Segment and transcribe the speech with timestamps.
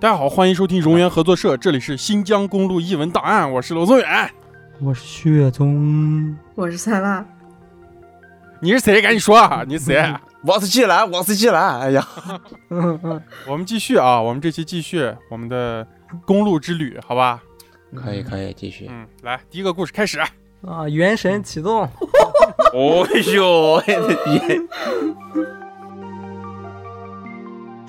[0.00, 4.30] 大家好，欢迎收听荣源合作社，这里是新疆公路译文档案，我是罗宗远。
[4.80, 7.22] 我是雪宗，我是酸辣，
[8.60, 9.02] 你是谁？
[9.02, 9.62] 赶紧说啊！
[9.68, 10.02] 你谁？
[10.42, 11.80] 我是季兰，我是季兰。
[11.80, 12.08] 哎呀，
[13.46, 15.86] 我们继续啊，我们这期继续我们的
[16.24, 17.42] 公路之旅，好吧？
[17.94, 18.86] 可以可以继续。
[18.88, 20.18] 嗯，来，第一个故事开始。
[20.66, 21.86] 啊，元神启动。
[22.72, 24.66] 哦呦，我的天！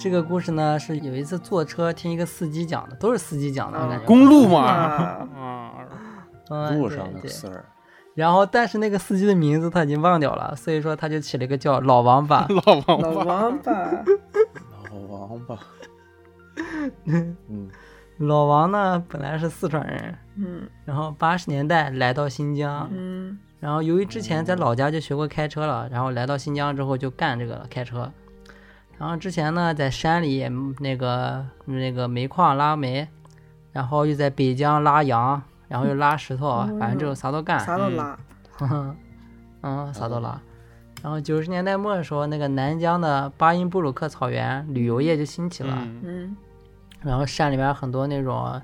[0.02, 4.06] 这个故事呢，是有一次坐车听一个司机讲的，都是司机讲的，我感觉。
[4.06, 5.28] 公路嘛，
[6.50, 7.66] 路上的事儿，
[8.16, 12.48] 然后，但是那个司机的名字他已经忘掉了，所以说他就起了一个叫老王八。
[12.50, 13.72] 老王老，王八，
[14.90, 15.60] 老王八。
[17.06, 17.70] 嗯，
[18.18, 28.12] 老王呢，本来是四川人，嗯然后八十年代来到新疆，嗯然后由于之前在老家就学过开车了，然后来到新疆之后就干这个了开车。
[29.02, 30.48] 然后之前呢，在山里
[30.80, 33.08] 那个那个煤矿拉煤，
[33.72, 37.60] 然后又在北疆拉羊，然后又拉石头，反正就啥都干。
[37.62, 38.20] 啥都拉，
[39.64, 40.40] 嗯，啥都拉。
[41.02, 46.38] 然后九十年代末的时候，那个南疆的巴音布鲁克草原旅游业就兴起了，嗯嗯
[47.02, 48.62] 然后山里边很多那种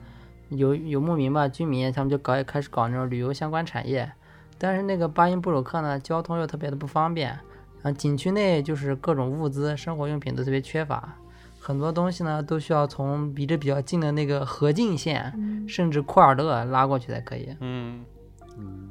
[0.49, 4.11] 游游牧民吧，居民，他们就搞开始搞那种旅游相关产业。
[4.59, 7.39] 但是那个巴音布鲁克呢，交通又特别的不方便，
[7.91, 11.15] 景区内就是各种物资、生活用品都特别缺乏，
[11.59, 15.33] 很多东西呢都需要从离这比较近的那个河静县，
[15.67, 17.55] 甚至库尔勒拉过去才可以。
[17.59, 18.03] 嗯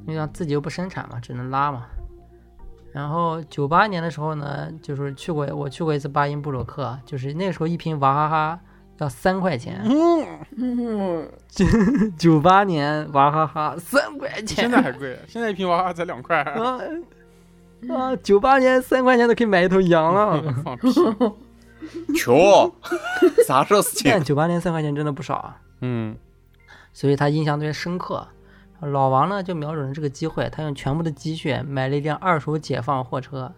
[0.05, 1.85] 因为像自己又不生产嘛，只能拉嘛。
[2.93, 8.59] 然后九八年的时候呢，就是去过我去过一次巴音布鲁克，就是那时候一瓶娃哈哈
[8.99, 9.81] 要三块钱。
[10.57, 11.29] 嗯，
[12.17, 16.79] 九八年娃哈哈三块钱，现在还贵，现在一瓶娃哈哈才两块， 啊
[17.89, 18.15] 啊！
[18.23, 20.41] 九八年三块钱都可以买一头羊了。
[20.63, 20.89] 放屁。
[22.17, 22.69] 穷，
[23.45, 24.21] 啥时候事情但？
[24.21, 26.17] 九八年三块钱真的不少啊，嗯
[26.91, 28.27] 所以他印象特别深刻。
[28.81, 33.53] 老王呢就瞄准了这个机会，他用全部的积蓄买了一辆二手解放货车，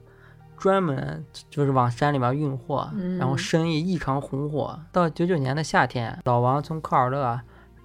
[0.58, 4.80] 专门就是往山里面运货，然后生意异常红火。
[4.92, 7.40] 到九九年的夏天，老王从科尔勒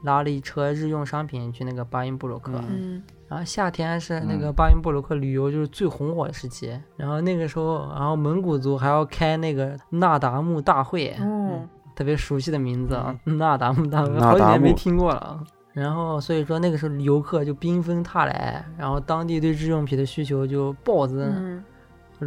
[0.05, 2.53] 拉了一车日用商品去那个巴音布鲁克。
[2.71, 3.03] 嗯。
[3.27, 15.19] 然后夏天是那个巴音布鲁克旅游就是最红火的时期，然后那个时候，然后蒙古族还要开那个那达慕大会，嗯，特别熟悉的名字啊，那达慕大会，好几年没听过了。
[15.19, 15.45] 啊。
[15.73, 21.65] 然后所以说那个时候游客就缤纷踏来，然后当地对日用品的需求就暴增，嗯。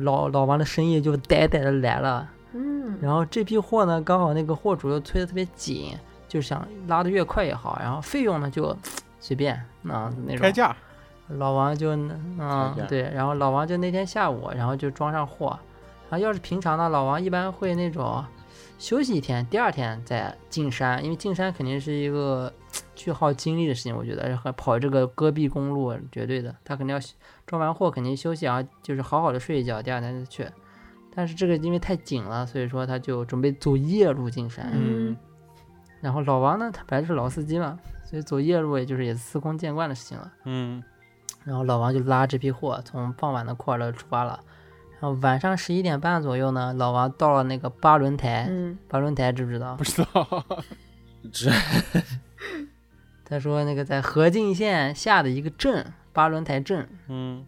[0.04, 2.30] 老老王的生意就呆呆的来了。
[2.52, 2.98] 嗯。
[3.00, 5.96] 然后这批货呢，刚好那个货主又催得特别紧，
[6.28, 8.76] 就想拉的越快越好，然后费用呢就
[9.20, 9.56] 随便
[9.88, 10.76] 啊那种开价，
[11.28, 15.58] 老王就嗯对，然后老王就那天下午，然后就装上货。
[16.10, 18.24] 然后要是平常呢，老王一般会那种
[18.78, 22.52] 休息一天，第二天再进山，因为进山肯定是一个
[22.96, 27.02] 巨耗精力的事情，我觉得和跑这个戈壁公路绝对的，他肯定要
[27.46, 30.48] 装完货肯定休息，然后就是好好的睡一觉，第二天再去。
[31.14, 34.70] 但是这个因为太紧了，所以说他就准备走夜路进山。
[34.74, 35.18] 嗯
[36.02, 40.32] 然后老王呢，他本来是老司机嘛，所以走夜路也就是也是司空见惯的事情了。
[40.46, 40.84] 嗯
[41.44, 44.40] 然后老王就拉这批货从傍晚的库尔勒出发了。
[45.00, 48.48] 然后晚上十一点半左右呢，老王到了那个巴伦台。
[48.50, 49.84] 嗯巴伦台知不知道不？
[49.84, 50.46] 知道，
[51.32, 51.52] 这
[53.24, 57.46] 他说那个在河静县下的一个镇，巴伦台镇，嗯，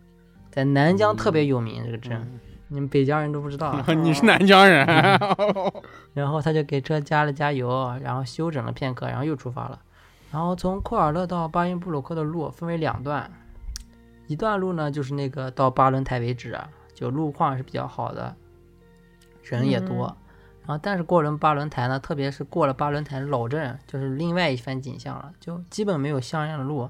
[0.51, 1.83] 在南疆特别有名。
[1.85, 2.39] 这个镇，
[2.69, 3.85] 你们北疆人都不知道啊。
[3.93, 4.85] 你是南疆人，
[6.13, 9.79] 然后他就给车加了加油，然后休整了片刻，然后又出发了。
[10.31, 13.31] 然后从库尔勒到巴音布鲁克的路分为两段，
[14.27, 18.35] 一段路呢就是那个到巴伦台为止，啊就路况是比较好的，
[19.43, 20.15] 人也多。
[20.67, 26.87] 然后但是过了巴伦台呢，特别是过了巴伦台老镇，就是另外一番景象了，就基本没有像样的路，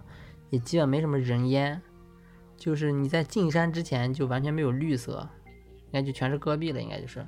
[0.49, 1.81] 也基本没什么人烟，
[2.57, 5.29] 就是你在进山之前就完全没有绿色，
[5.91, 7.25] 应该就全是戈壁了，应该就是。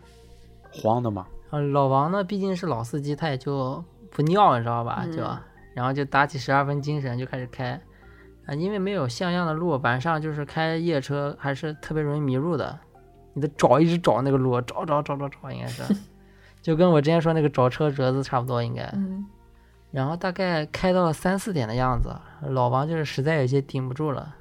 [0.74, 5.06] 黄的嘛，啊，老王呢，毕竟是老司机，他也就不尿，你知道吧？
[5.12, 5.22] 就，
[5.74, 7.80] 然后就打起十二分精神就开始开，
[8.46, 12.80] 啊，因为没有像样的路，晚上就是开夜车还是特别容易迷路的，
[13.34, 15.84] 你得找一直找那个路，找找找找找，应该是，
[16.62, 18.84] 就跟我之前说那个找车辙子差不多，应该。
[18.94, 19.26] 嗯
[19.92, 24.34] 然后大概开到了三四点的样子，老王就是实在有些顶不住了，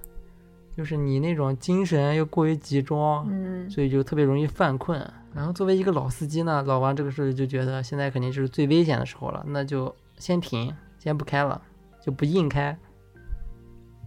[0.77, 5.01] 就是你那种精神又过于集中，嗯所以就特别容易犯困。
[5.35, 11.61] 然后作为一个老司机呢，老王这个时候就觉得现在肯定就是最危险的时候了，那就先停，先不开了，
[12.01, 12.77] 就不硬开，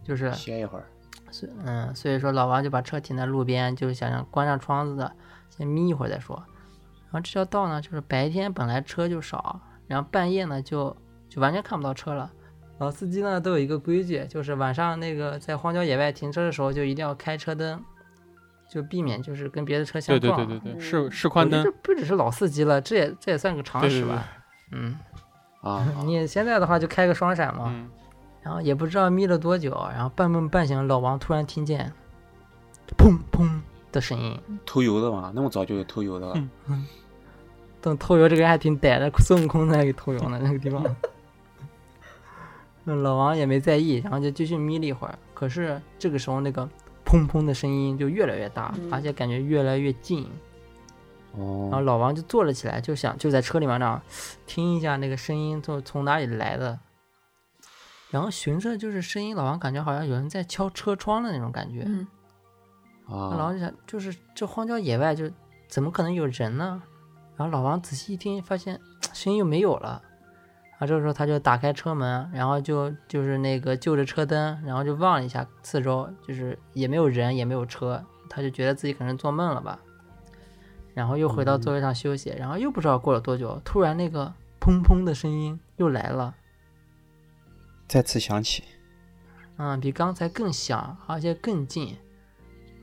[0.04, 0.86] 就是歇一会儿。
[1.32, 5.12] 所嗯，所以说老王就把车停在路边，就是想让关上窗子的，
[5.50, 6.36] 先眯一会儿再说。
[7.06, 10.96] 然后这条道呢，就是白天本来车就少，然后半夜呢就
[11.30, 12.32] 就完全看不到车了。
[12.84, 17.82] 老司机呢都有一个规矩，就是晚上那个在荒郊野外停车的时候就一定要开车灯，
[18.70, 20.46] 就避免就是跟别的车相对对撞。
[20.46, 24.28] 对对对，嗯是是宽灯这，不只是老司机了，这也这也算个常对对对识吧。
[24.72, 24.98] 嗯，
[25.62, 27.90] 啊，你现在的话就开个双闪嘛，嗯，
[28.42, 31.90] 然后也不知道眯了多久，然后半梦半醒，老王突然听见
[32.98, 33.50] 砰砰
[33.92, 34.38] 的声音。
[34.66, 36.34] 偷油的嘛，那么早就有偷油的了。
[36.68, 36.86] 嗯
[37.80, 40.84] 等偷油这个人还挺歹的，孙悟空在给偷油呢，那个地方。
[42.84, 45.18] 那老王也没在意，然后就继续眯了一会儿。
[45.34, 46.68] 可是这个时候，那个
[47.06, 50.30] 砰砰的声音就越来越大，嗯而且感觉越来越近。
[51.36, 54.02] 然后哦，老王就坐了起来，就想就在车里面那样
[54.46, 56.78] 听一下那个声音从从哪里来的。
[58.12, 61.88] 然后循着就是声音，老王感觉好像有人在敲车窗的那种感觉。
[63.08, 65.30] 老啊，王就想，就是这荒郊野外就
[65.68, 66.84] 怎么可能有人呢？
[67.36, 68.80] 然后老王仔细一听，发现
[69.14, 70.02] 声音又没有了。
[70.84, 79.80] 然后这个时候他就打开车门，然后就就是那个就着车灯，然后就望了一下四周，就是也没有人，也没有车，他就觉得自己可能做梦了吧。
[80.94, 86.36] 然后又回到座位上休息，然后又不知道过了多久，突然那个砰砰的声音又来了，
[87.88, 88.66] 再次响起。
[89.56, 91.96] 嗯，比刚才更响，而且更近，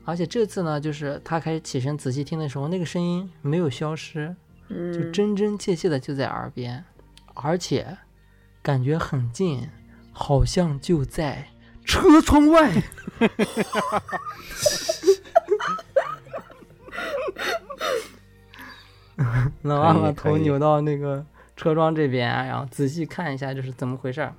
[0.05, 4.35] 而且这次呢，就是他开始起身仔细听的时候，那个声音没有消失，
[4.69, 6.83] 嗯，就真真切切的就在耳边，
[7.33, 7.97] 而且
[8.61, 9.69] 感觉很近，
[10.11, 11.47] 好像就在
[11.83, 12.71] 车窗外。
[19.63, 21.23] 老王把头扭到那个
[21.55, 24.33] 车窗这边，然后仔细看一下，就是怎么回事儿。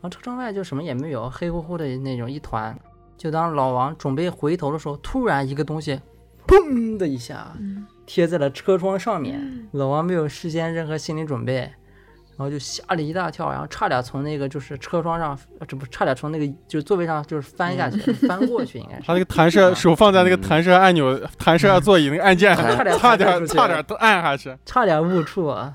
[0.00, 2.76] 然后车窗外就什么也没有，黑乎乎的那种一团。
[3.16, 6.00] 就当老王准备回头的时候，突然一个东西，
[6.46, 9.68] 砰的一下，嗯贴在了车窗上面。
[9.72, 11.72] 老王没有事先任何心理准备，
[12.38, 19.02] 然后就吓了一大跳，然后差点从那个就是车窗上，呃这不差点从那个就是座位上就是翻下去，翻过去应该是。
[19.02, 24.56] 他那个弹射手放在那个嗯弹射按钮、弹射座椅那个按键上，差点差点差点都按下去。
[24.64, 25.74] 差点误触啊。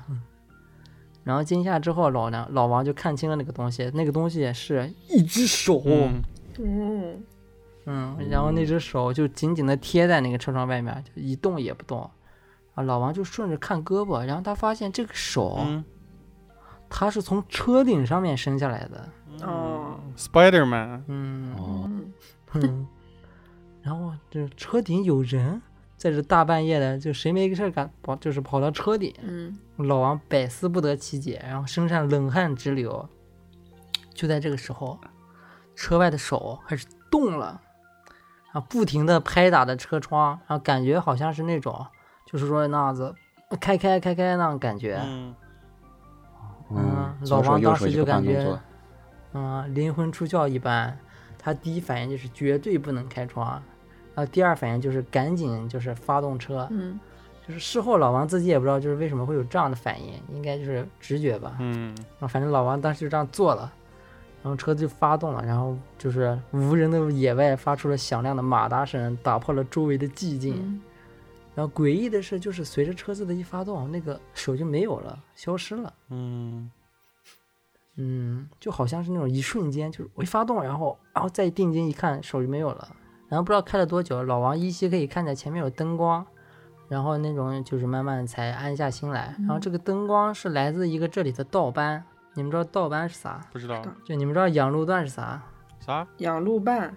[1.22, 6.22] 然后惊吓之后，老梁老王就看清了那个东西，那个东西是一只手，嗯，
[6.58, 7.22] 嗯
[7.86, 12.10] 嗯，然后那只手就紧紧的贴在那个车窗外面，就一动也不动。
[12.74, 15.84] 啊，老王就顺着看胳膊，然后他发现这个手，嗯
[16.96, 19.08] 它是从车顶上面伸下来的，
[19.44, 22.62] 哦，Spider Man，嗯，哦，嗯。
[22.62, 22.86] 嗯，
[23.82, 25.60] 然后这车顶有人，
[25.96, 29.58] 在这大半夜的，就谁没个事儿敢跑，就是跑到车顶，嗯。
[29.76, 33.08] 老王百思不得其解，然后身上冷汗直流。
[34.14, 34.96] 就在这个时候，
[35.74, 37.60] 车外的手开始动了，
[38.52, 41.84] 啊，不停的拍打着车窗，然后感觉好像是那种，
[42.24, 43.12] 就是说那样子
[43.60, 45.34] 开开开开那种感觉，嗯，
[46.76, 48.58] 嗯老王当时就感觉。
[49.32, 50.96] 嗯，灵魂出窍一般。
[51.36, 53.62] 他第一反应就是绝对不能开窗，
[54.14, 56.98] 然后第二反应就是赶紧就是发动车，嗯
[57.46, 61.56] 就是事后老王自己也不知道就是为什么会有这样的反应，应该就是直觉吧。
[61.58, 63.70] 嗯，然后反正老王当时就这样做了，
[64.42, 70.56] 然后车就发动了，然后就是无人的野外发出了响亮的马达声，打破了周围的寂静。
[70.56, 70.80] 嗯
[71.54, 75.92] 然后诡异的是，就是随着车子的一发动，那个手就没有了，消失了。
[76.10, 76.70] 嗯，
[77.96, 82.88] 嗯，就好像是那种一瞬间，就是我一发动，然后然后再定睛一看，手就没有了。
[83.28, 86.26] 然后不知道开了多久，老王依稀可以看见前面有灯光，
[86.88, 89.34] 然后那种就是慢慢才安下心来。
[89.38, 93.40] 然后这个灯光是来自一个这里的道班，你们知道道班是啥？
[93.52, 95.42] 不知道就你们知道养路段是啥？
[95.80, 96.96] 啥，养路伴路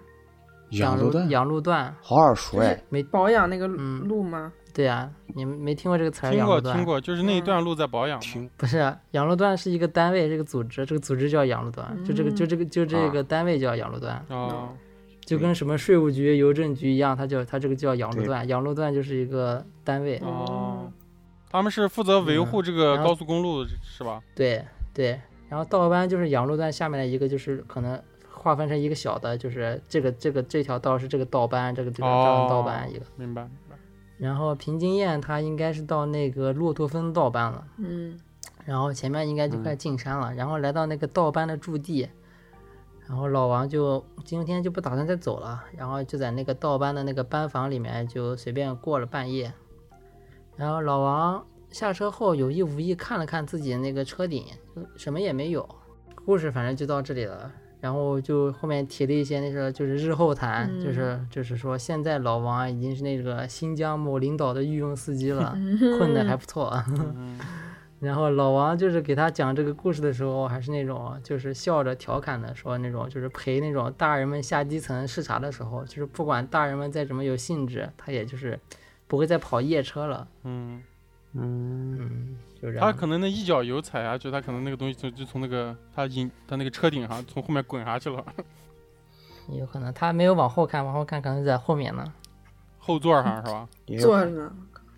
[0.70, 1.94] 养路段，养路段。
[2.00, 4.06] 好耳熟哎，没保养那个嗯。
[4.08, 4.52] 路吗？
[4.74, 6.30] 对呀、你们没听过这个词儿？
[6.30, 8.20] 听过听过，就是那一段路在保养
[8.56, 14.24] 不是养路段是一个单位，这个组织，这个组织叫养路段，就这个就这个就这个单位叫养路段。
[14.28, 14.68] 哦，
[15.26, 20.16] 就跟什么税务局、邮政局一样，它叫它这个叫养路段，养路段就是一个单位。
[20.18, 20.92] 哦，
[21.50, 24.20] 他们是负责维护这个高速公路是吧？
[24.36, 28.00] 对对，然后道班就是养路段下面的一个，就是可能
[28.38, 33.04] 划分成一个小的，就是这个这个这条道是这个道班，这个这个这哦个道班一个。
[33.16, 33.76] 明白明白。
[34.16, 38.18] 然后平津堰它应该是到那个骆驼峰道班了，嗯
[38.64, 42.08] 然后前面应该就快进山了，然后来到那个道班的驻地。
[43.06, 49.50] 然后老王就今天就不打算再走了，然后就在那个道班的那个班房里面就随便过了半夜。
[50.56, 54.44] 然后老王下车后有意无意看了看自己那个车顶，
[54.76, 55.66] 就什么也没有。
[56.26, 57.50] 故事反正就到这里了。
[57.80, 66.72] 然后就后面提了一些那个就是日后谈，嗯就是就是说现在老王已经是那个新疆某领导的御用司机了， 嗯混的还不错。
[66.88, 67.38] 嗯
[68.00, 78.56] 然后老王就是给他讲这个故事的时候，还是那种就是笑着调侃的说那种就是陪那种大人们下基层视察的时候，就是不管大人们再怎么有兴致，他也就是
[79.08, 80.28] 不会再跑夜车了。
[80.44, 80.80] 嗯，
[81.34, 82.92] 嗯，嗯，就这他。
[82.92, 88.24] 可能那一脚油踩下去，他可能那个东西就就从那个他引他那个车顶上从后面滚下去了，
[89.50, 92.04] 有可能他没有往后看，往后看可能在后面呢，
[92.78, 93.68] 后座上是吧？
[94.00, 94.52] 坐着呢。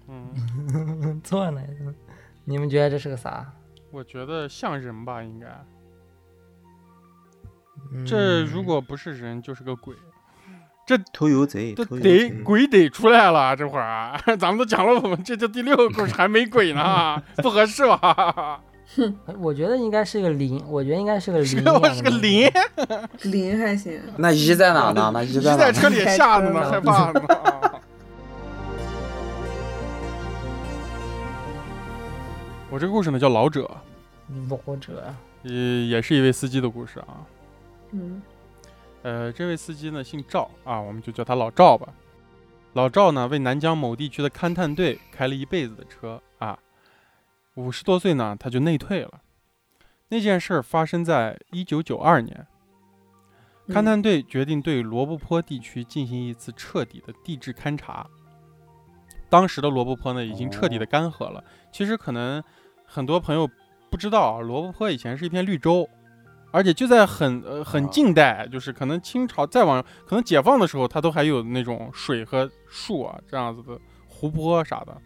[0.09, 1.63] 嗯， 坐呢。
[2.45, 3.53] 你们觉得这是个啥？
[3.91, 5.47] 我觉得像人吧，应该。
[7.93, 9.95] 嗯这如果不是人，就是个鬼。
[11.13, 12.31] 偷油贼，这得贼。
[12.43, 18.61] 鬼得出来了，这会儿啊咱们都讲了，我们这就第六个故事还没鬼呢，不合适吧？
[18.97, 21.61] 哼我觉得应该是个零，我觉得应该是个零是
[22.03, 22.51] 个零，
[23.31, 25.13] 零还行，那一在哪呢？
[25.15, 25.57] 那一一在？
[25.57, 27.23] 在车里吓着呢，害怕呢。
[32.69, 33.71] 我这个故事呢叫老者，
[34.49, 37.23] 老者，呃，也是一位司机的故事啊。
[37.93, 38.21] 嗯
[39.03, 41.89] 呃，这位司机呢姓赵啊，我们就叫他老赵吧。
[42.75, 46.59] 老赵呢为南疆某地区的勘探队开了一辈子的车啊，
[47.55, 49.23] 五十多岁呢他就内退了。
[50.09, 52.47] 那件事儿发生在一九九二年，
[53.67, 58.07] 嗯勘探队决定对罗布泊地区进行一次彻底的地质勘察。
[59.29, 61.43] 当时的罗布泊呢已经彻底的干涸了。
[61.73, 62.43] 其实可能
[62.85, 63.49] 很多朋友
[63.89, 65.89] 不知道啊，罗布泊以前是一片绿洲，
[66.51, 74.97] 而且就在很呃很近代，就是可能清朝再往可能解放的时候，它都还有那种水和树啊这样子的湖泊啥的。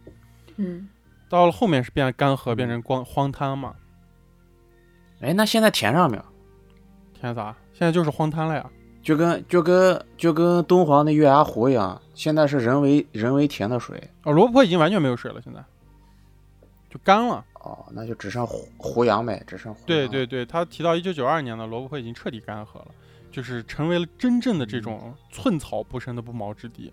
[0.56, 0.88] 嗯
[1.28, 3.74] 到了后面是变干涸，变成光荒滩嘛。
[5.20, 6.24] 哎，那现在填上没有？
[7.12, 7.56] 填啥？
[7.72, 8.70] 现在就是荒滩了呀。
[9.02, 14.02] 就跟就跟就跟敦煌的月牙湖一样，现在是人为人为填的水。
[14.22, 15.62] 哦，罗布泊已经完全没有水了，现在
[16.94, 17.44] 就干了。
[17.54, 22.86] 哦，那就只剩胡胡杨呗，只剩胡杨对对对，他提到一九九二年呢，罗布泊已经彻底干涸了，
[23.32, 26.92] 就是成为了真正的这种寸草不生的不毛之地。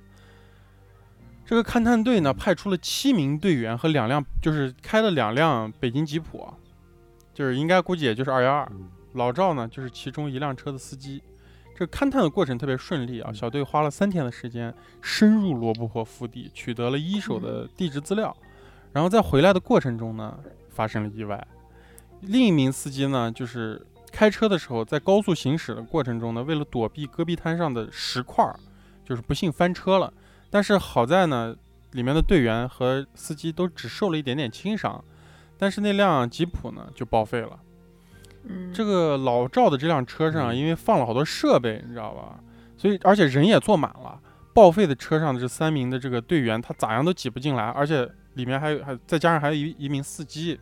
[1.45, 6.51] 这个勘探队呢，派出了七名队员和两辆，就是开了两辆北京吉普，
[7.33, 8.67] 就是应该估计也就是二幺二。
[8.71, 11.21] 嗯老赵呢，就是其中一辆车的司机。
[11.75, 18.33] 这个勘探的过程特别顺利啊，小队花了三天的时间，深入罗布泊腹地，取得了一手的地质资料。
[18.93, 20.37] 然后在回来的过程中呢，
[20.69, 21.47] 发生了意外。
[22.21, 28.55] 另一名司机呢，就是开车的时候，在高速行驶的过程中呢，为了躲避戈壁滩上的石块儿，
[29.05, 30.13] 就是不幸翻车了。
[30.49, 31.55] 但是好在呢，
[31.91, 35.03] 里面的队员和司机都只受了一点点轻伤，
[35.57, 37.57] 但是那辆吉普呢就报废了。
[38.43, 42.39] 嗯，这个老赵的这辆车上，嗯因为放了好多设备，你知道吧？
[42.77, 44.19] 所以而且人也坐满了。
[44.53, 50.59] 报废的车上的这三名的这个队员，他咋样都挤不进来，而且里面还有还再加上还有一一名司机，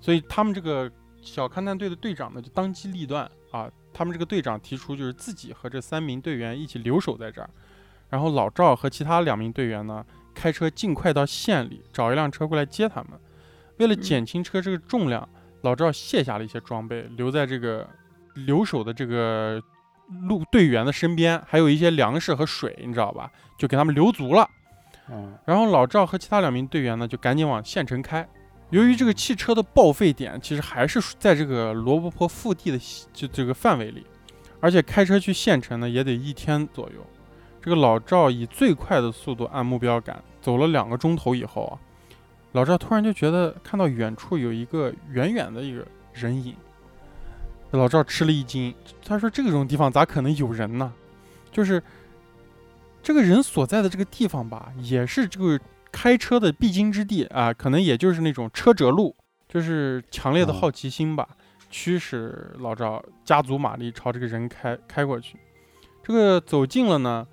[0.00, 0.90] 所以他们这个
[1.22, 7.50] 小勘探队的队长呢就当机立断啊，他们这个队长提出就是自己和这三名队员一起留守在这儿，
[8.08, 10.04] 然后老赵和其他两名队员呢
[10.34, 13.12] 开车尽快到县里找一辆车过来接他们。
[13.78, 15.26] 为了减轻车这个重量，
[15.62, 17.88] 老赵卸下了一些装备，留在这个
[18.34, 19.62] 留守的这个
[20.28, 23.30] 路队员的身边，还有一些粮食和水，你知道吧？
[23.58, 24.48] 就给他们留足了。
[25.10, 28.26] 嗯然后老赵和其他两名队员呢，就赶紧往县城开。
[28.70, 32.78] 由于这个汽车的报废点其实还是在这个罗布泊腹地的
[33.12, 34.06] 就这个范围里，
[34.60, 37.04] 而且开车去县城呢也得一天左右。
[37.60, 41.74] 这个老赵以最快的速度按目标赶，走了两个钟头以后啊，
[42.52, 46.54] 老赵突然就觉得看到远处有一个远远的一个人影。
[47.72, 48.74] 老赵吃了一惊，
[49.04, 50.92] 他说：“这种地方咋可能有人呢？
[51.52, 51.80] 就是
[53.02, 55.58] 这个人所在的这个地方吧，也是这个
[55.90, 59.14] 开车的必经之地啊，可能也就是那种车辙路，
[59.48, 61.26] 就是强烈的哦好奇心吧，
[61.70, 65.36] 驱使老赵加足马力朝这个人开开过去。
[66.02, 67.26] 这个走近了呢，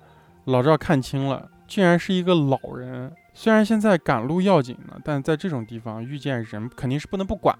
[0.44, 3.12] 老赵看清了，竟然是一个老人。
[3.34, 7.56] 虽然现在赶路要紧呢，但在这种地方遇见人肯定是不能不管。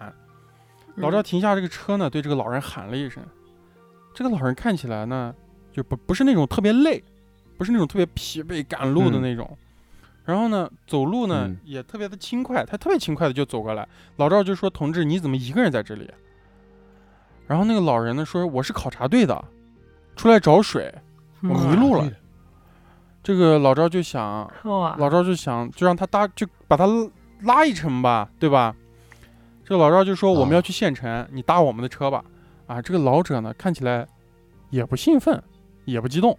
[0.96, 3.22] 老赵停下这个车呢，对这个老人喊了一声。
[4.12, 5.32] 这个老人看起来呢，
[5.70, 7.02] 就不不是那种特别累，
[7.58, 9.58] 不是那种特别疲惫赶路的嗯那种。
[10.24, 13.86] 然后呢，走路呢、嗯也特别的轻快，他特别轻快的就走过来。
[14.16, 16.10] 老赵就说：“同志，你怎么一个人在这里？”
[17.48, 19.44] 然后那个老人呢说：“我是考察队的，
[20.16, 20.94] 出来找水，
[21.42, 22.10] 我迷路了。”
[23.24, 26.86] 这个老赵就想，老赵就想，就让他搭，就把他
[27.42, 28.76] 拉一程吧，对吧？
[29.64, 32.24] 这个老赵就说：“我们啊要去县城，你搭我们的车吧。”
[32.66, 34.06] 啊，这个老者呢，看起来
[34.68, 35.42] 也不兴奋，
[35.86, 36.38] 也不激动，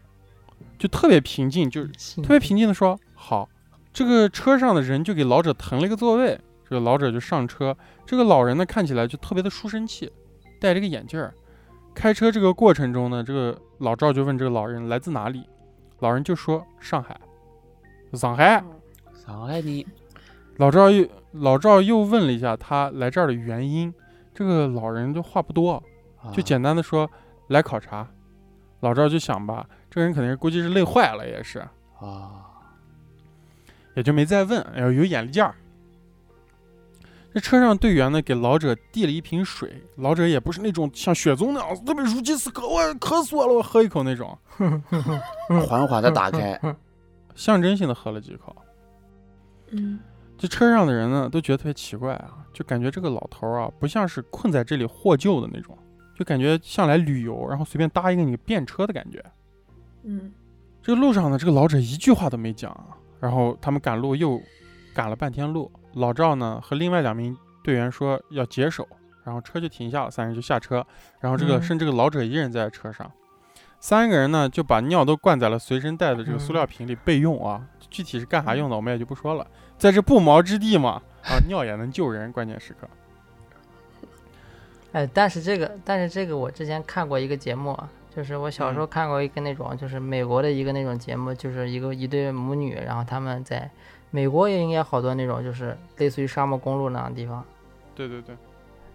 [0.77, 1.87] 就特别平静，就是
[2.21, 3.47] 特别平静的说：“好。”
[3.91, 7.75] 这个车上的人就给老者腾了一个座位，这个老者就上车。
[8.05, 10.09] 这个老人呢，看起来就特别的书生气，
[10.61, 11.33] 戴着个眼镜儿。
[11.95, 15.43] 开车这个过程中呢，这个老赵就问这个老人来自哪里，
[15.99, 17.19] 老人就说上海。
[18.13, 18.63] 上海。
[19.25, 19.85] 上海的
[20.57, 23.93] 老赵又老赵又问了一下他来这儿的原因，
[24.33, 25.81] 这个老人就话不多，
[26.31, 27.09] 就简单的说
[27.47, 28.07] 来考察。
[28.81, 31.59] 老赵就想吧，这个人肯定是估计是累坏了，也是，
[31.99, 32.45] 啊，
[33.95, 34.61] 也就没再问。
[34.75, 35.55] 哎呦，有眼力劲儿。
[37.31, 44.35] 这车上队员呢，给老者递了一瓶水，老者也不是那种像雪宗那样特别如饥似渴，我渴死我了，我喝一口那种，
[45.67, 46.59] 缓缓的打开，
[47.35, 48.55] 象征性的喝了几口。
[49.71, 49.99] 嗯
[50.37, 55.77] 这车上的人呢，都觉得特别奇怪啊，就感觉这个老头儿啊，不像是困在这里获救的那种，
[56.17, 59.23] 就感觉像来旅游，然后随便搭一个你便车的感觉。
[60.03, 60.31] 嗯
[60.81, 62.75] 这个路上呢，这个老者一句话都没讲，
[63.19, 64.41] 然后他们赶路又
[64.93, 65.71] 赶了半天路。
[65.93, 68.87] 老赵呢和另外两名队员说要解手，
[69.23, 70.85] 然后车就停下了，三人就下车，
[71.19, 73.11] 然后这个嗯剩这个老者一人在车上，
[73.79, 77.67] 三个人呢就把尿都灌在了随身带的这个塑料瓶里备用啊。
[77.89, 79.47] 具体是干啥用的，我们也就不说了。
[79.75, 82.87] 在这不毛之地嘛，啊，尿也能救人，关键时刻。
[84.91, 93.69] 哎，但是这个，但是这个，我之前看过一个节目，啊，就是我小时候看过一个那种，就是美国的一个那种节目，就是一个一对母女，然后他们在
[94.11, 97.45] 美国也应该好多那种，就是类似于沙漠公路那样的地方，
[97.93, 98.35] 对对对，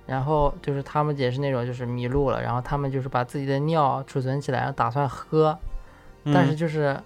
[0.06, 5.56] 然后就是他们也是那种就是迷路了，然后他们就是把自己的尿储存起来，然后打算喝，
[6.24, 7.00] 但是嗯就是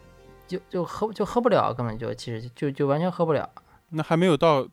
[0.46, 3.48] 就就喝就喝不了，根本就其实就就完全喝不了。
[3.90, 4.66] 那还没有到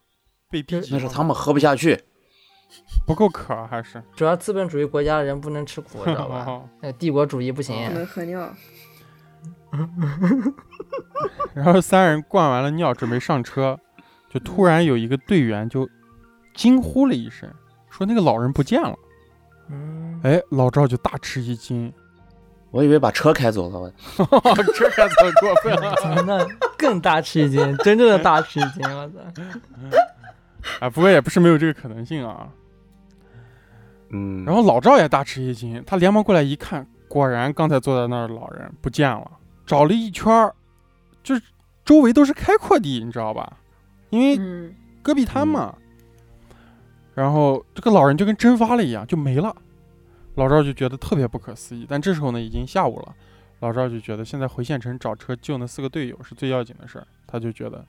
[0.50, 1.12] 被逼那是吗？
[1.14, 2.02] 他们喝不下去，
[3.06, 4.02] 不够渴还是？
[4.16, 6.62] 主要资本主义国家的人不能吃苦， 知道吧？
[6.82, 7.88] 那帝国主义不行。
[7.90, 8.50] 不能喝尿。
[11.54, 13.78] 然后三人灌完了尿，准备上车，
[14.30, 15.90] 就突然有一个队员就
[16.54, 17.50] 惊呼了一声，
[17.90, 18.96] 说那个老人不见了。
[19.70, 21.92] 嗯，哎，老赵就大吃一惊，
[22.72, 23.92] 我以为把车开走了， 我
[24.74, 25.94] 这还怎么过分了？
[26.24, 26.48] 那
[26.78, 29.20] 更大吃一惊，真正的大吃一惊，我操！
[30.82, 32.50] 啊，不过也不是没有这个可能性啊。
[34.10, 39.32] 嗯，然后老赵也大吃一惊，他连忙过来一看，果然刚才坐在那儿的老人不见了。
[39.66, 40.54] 找了一圈儿，
[41.24, 41.42] 就是
[41.84, 43.58] 周围都是开阔地，你知道吧？
[44.12, 45.76] 因为嗯戈壁滩嘛。
[47.14, 49.56] 然后这个老人就跟蒸发了一样，就没了。
[50.36, 53.16] 老赵就觉得特别不可思议，但这时候呢，已经下午了。
[53.62, 57.84] 老赵就觉得现在回县城找车救那四个队友是最要紧的事儿，他就觉得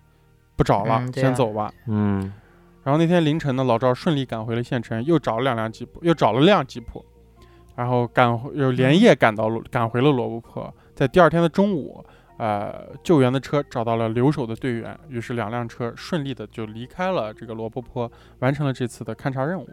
[0.54, 1.72] 不找了，嗯啊先走吧。
[1.86, 2.32] 嗯，
[2.86, 7.04] 然后那天凌晨呢，老赵顺利赶回了县城，又找了两辆吉普，又找了辆吉普，
[7.74, 10.72] 然后赶回又连夜赶到罗赶回了罗布泊。
[10.94, 19.68] 在第二天的中午，呃，救援的车找到了留守的队员，于是两辆车顺利的就离开了这个罗布泊，完成了这次的勘察任务。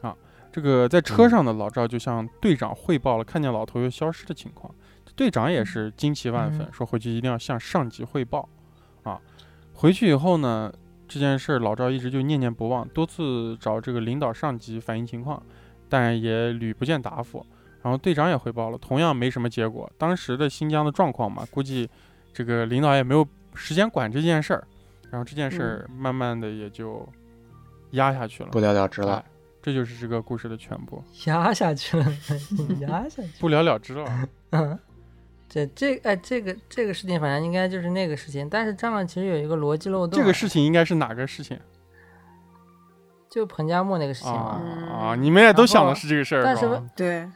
[0.00, 0.14] 啊，
[0.52, 4.72] 这个在车上的老赵就向队长汇报了看见老头又消失的情况，
[5.16, 8.48] 队长也是惊奇万分，嗯说回去一定要向上级汇报。
[9.02, 9.20] 啊，
[9.74, 10.72] 回去以后呢，
[11.08, 15.42] 这件事儿老赵一直就念念不忘，多次找这个领导上级反映情况，
[15.88, 17.44] 但也屡不见答复。
[17.82, 19.90] 然后队长也汇报了，同样没什么结果。
[19.96, 21.88] 当时的新疆的状况嘛，估计
[22.32, 24.66] 这个领导也没有时间管这件事儿，
[25.10, 27.08] 然后这件事儿慢慢的也就
[27.92, 28.50] 压下去了。
[28.50, 29.24] 不了了之了哎。
[29.60, 32.06] 这就是这个故事的全部，压下去了，
[32.80, 33.28] 压下去。
[33.40, 34.28] 不了了之了。
[34.50, 34.78] 嗯，
[35.48, 38.48] 这这哎，这个这个事情，反正应该就是那个事情。
[38.48, 40.18] 但是账上其实有一个逻辑漏洞。
[40.18, 41.58] 这个事情应该是哪个事情
[43.30, 44.92] 就彭加木那个事情啊嘛。
[44.92, 45.16] 啊？
[45.16, 46.66] 你们也都想的是这个事儿，但是？
[46.96, 47.28] 对，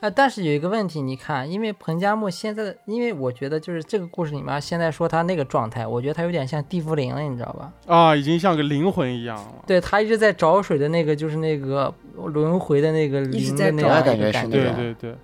[0.00, 7.72] 啊，但是有一个问题，你看，因为彭加木现在的，因为我觉得就是这个故事里面现在说他那个状态，我觉得他有点像地缚灵了，你知道吧？
[7.86, 9.64] 啊，已经像个灵魂一样了。
[9.66, 15.16] 对他一直在找水的那个，就是那个轮回的那个一直在找灵的那样感觉是一个感对对对，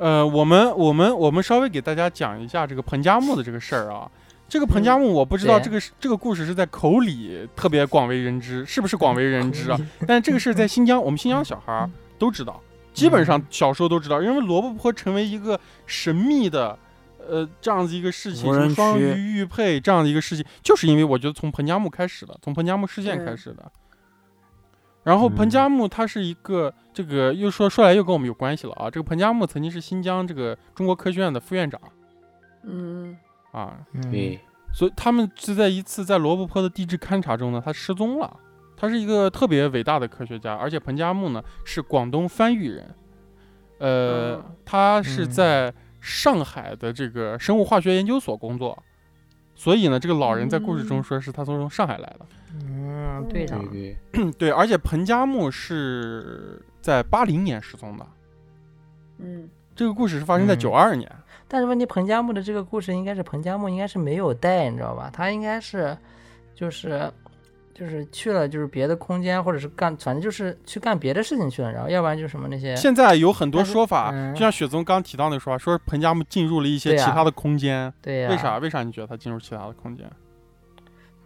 [0.00, 4.10] 呃，我们我们我们稍微给大家讲一下这个彭加木的这个事儿啊。
[4.48, 9.78] 这个彭加木，我不知道这个是这个故事是在口里特别广为人知，是不是广为人知啊？
[10.08, 12.58] 但这个事儿在新疆，我们新疆小孩儿都知道，
[12.94, 16.76] 基本上小时候都知道，因为罗布泊成为一个神秘的，
[17.28, 23.70] 呃，这样子一个事情，什么双鱼玉佩这样的一个事情，就是因为我觉得从彭加木开始的，从彭加木事件开始的。
[25.04, 31.80] 然后彭嗯加木他是一个这个又说说来又跟我们有关系了啊，这个彭加木曾经是新疆这个中国科学院的副院长
[32.64, 33.16] 嗯。
[33.52, 34.10] 啊，嗯。
[34.10, 34.38] 对，
[34.72, 38.36] 所以他们是在一次在罗布泊的地质勘察中呢，他失踪了。
[38.76, 42.94] 他是一个特别伟大的科学家，而且彭加木呢是广东番禺人，
[43.78, 45.30] 呃，嗯他是嗯。
[45.30, 48.82] 在上海的这个生物化学研究所工作，
[49.54, 51.02] 所以呢，这个老人在故事中嗯。
[51.02, 52.20] 说是他从上海来的。
[52.54, 53.96] 嗯，嗯，对上对了。
[54.12, 58.06] 对， 对，而且彭加木是在八零年失踪的，
[59.18, 61.10] 嗯，这个故事是发生在嗯九二年。
[61.46, 65.10] 但是问题，彭加木的这个故事应该是彭加木应该是没有带，你知道吧？
[65.12, 65.96] 他应该是
[66.54, 67.12] 就是
[67.74, 77.92] 就是去了就是别的空间，或者是干，反正就是去干别的事情去了，然后要不然就是什么那些现在有很多说法，嗯就像雪宗刚提到那个说法，说是彭加木进入了一些其他的空间。
[78.00, 78.58] 对呀、为啥？？
[78.58, 80.08] 为啥你觉得他进入其他的空间？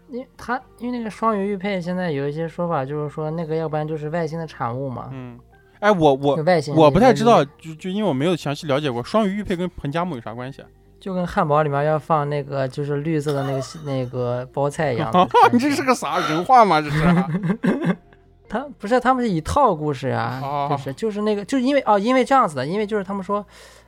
[0.08, 5.38] 因为他因为那个双鱼玉佩现在有一些说法，就是说那个要不然就是外星的产物嘛，嗯，
[5.80, 10.68] 哎，我我外星我不太知道，就就因为我没有详细了解过双鱼玉佩跟彭加木有啥关系啊？
[11.00, 15.12] 就跟汉堡里面要放那个就是绿色的那个那个包菜一样。
[15.52, 16.80] 你这是个啥人话吗？
[16.80, 17.96] 这是？
[18.48, 23.44] 他不是他们是一套故事呀、哦就是就是那个就是因为哦，因为这样子的，因为就是他们说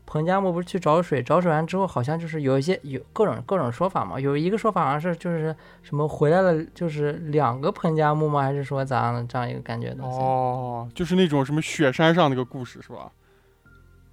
[0.06, 8.42] 彭加木不是去找水，找水完之后好像就是有一些有各种各种说法嘛，有一个说法好像是就是什么回来了就是两个彭加木吗？
[8.42, 9.94] 还是说咋样的这样一个感觉？
[10.00, 13.10] 哦，就是那种什么雪山上那个故事是吧？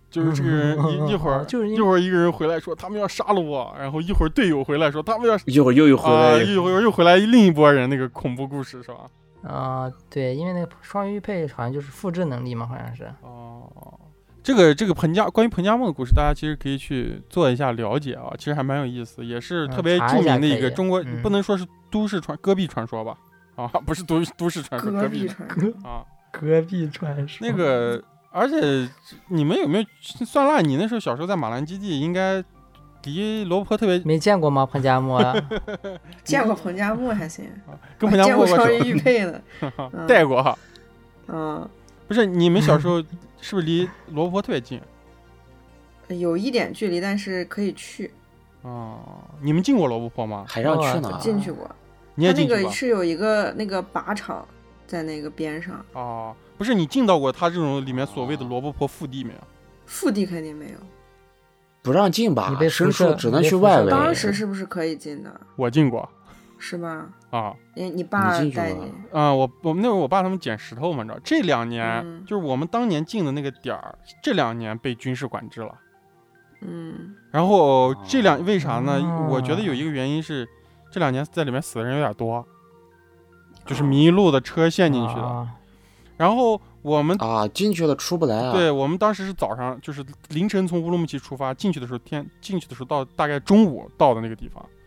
[0.10, 0.77] 就是这个人
[1.08, 8.99] 一 一会儿哦就是因一会儿一个人回来说他们要杀了我，然后一会儿队友回来说他们要一会儿又又回啊，来，一会儿又回来另一波人，那个恐怖故事是吧？
[9.41, 13.12] 啊、对，因为那个双鱼玉佩好像就是复制能力嘛，好像是。
[13.21, 13.63] 哦，
[14.43, 23.15] 这个这个彭家关于彭加木的故事，大家其实可以去做一下了解啊，其实还蛮有意思，也是特别著名的一个中国，嗯不能说是都市传戈壁传说吧？
[23.56, 28.89] 啊，不是都都市传说，戈戈壁壁传说，啊， 戈壁传说那个，而且
[29.29, 29.86] 你们有没有
[30.25, 30.60] 算辣？
[30.60, 32.43] 你那时候小时候在马兰基地，应该
[33.03, 34.65] 离罗布泊特别没见过吗？
[34.65, 35.36] 彭加木啊，
[36.25, 37.45] 见过彭加木还行，
[37.97, 39.39] 跟彭加见木握过手玉佩呢。
[39.93, 40.58] 嗯带过哈。
[41.27, 41.69] 嗯，
[42.07, 43.01] 不是你们小时候
[43.41, 44.79] 是不是离罗布泊特别近？
[46.09, 48.11] 有一点距离，但是可以去
[48.61, 48.99] 哦，
[49.41, 50.45] 你们进过罗布泊吗？
[50.47, 51.19] 还让去呢哦。
[51.19, 51.69] 进去过。
[52.15, 52.71] 你也它那个进去过？
[52.71, 54.47] 是有一个那个靶场
[54.85, 59.39] 在那个边上，哦，不是你进到过他这种里面所谓的罗布泊腹地没有？
[59.85, 60.77] 腹地肯定没有。
[61.81, 62.69] 不让进吧你被？
[62.69, 63.89] 申诉只能去外围。
[63.89, 65.41] 当时是不是可以进的？
[65.55, 66.07] 我进过
[66.63, 67.10] 是吧？
[67.32, 67.54] 啊。
[67.76, 75.76] 你你爸带你，啊、我我们那会儿我爸他们捡石头嘛，你知道，这两年、嗯就是我们当年进的那个点儿，这两年被军事管制了。
[76.62, 79.02] 嗯然后这两为啥呢？
[79.02, 80.47] 哦我觉得有一个原因是，
[80.89, 82.45] 这两年在里面死的人有点多，
[83.65, 85.21] 就是迷路的车陷进去的。
[85.21, 85.49] 啊
[86.15, 88.54] 然后我们啊，进去了出不来啊。
[88.54, 94.82] 对我们当时是早上，就是凌晨从乌鲁木齐出发，进去的时候天进去的时候到大概中午到的那个地方，嗯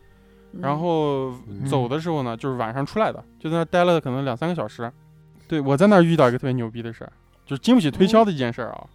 [0.61, 1.65] 然后嗯。
[1.67, 4.91] 走的时候呢，就是晚上出来的，就在那儿待了可能两三个小时。
[5.49, 7.13] 对我在那儿遇到一个特别牛逼的事儿，
[7.45, 8.87] 就是经不起推敲的一件事儿啊，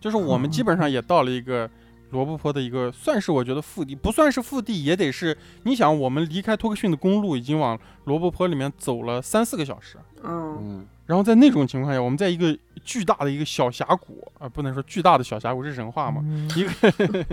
[0.00, 1.68] 就是我们基本上也到了一个
[2.10, 17.26] 罗布泊的一个算是我觉得腹地，不算是腹地也得是，你想我们离开托克逊的公路已经往罗布泊里面走了三四个小时，嗯嗯，然后在那种情况下，我们在一个巨大的一个小峡谷啊、不能说巨大的小峡谷是人话嘛，嗯一个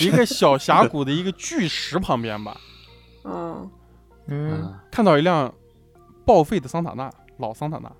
[0.00, 2.56] 一个小峡谷的一个巨石旁边吧
[4.26, 5.52] 嗯看到一辆
[6.24, 7.90] 报废的桑塔纳，老桑塔纳，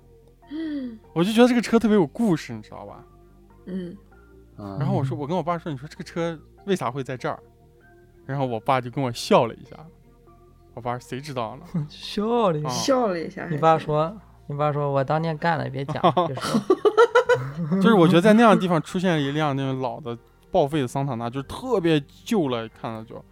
[1.13, 3.03] 我就觉得这个车特别有故事，你知道吧？
[3.65, 3.95] 嗯
[4.57, 7.39] 嗯，然后我说，我跟我爸说，你说这个车为啥会在这儿？
[8.25, 9.75] 然后我爸就跟我笑了一下，
[10.73, 11.87] 我爸说谁知道呢？
[11.89, 12.75] 笑了一啊下。
[12.75, 13.47] 笑了一下。
[13.49, 14.15] 你爸说，
[14.47, 16.61] 你爸说我当年干了，别讲，别说。
[17.81, 20.17] 就是我觉得在那样的地方出现了一辆那种老的
[20.51, 23.23] 报废的桑塔纳，就是特别旧了，看着就，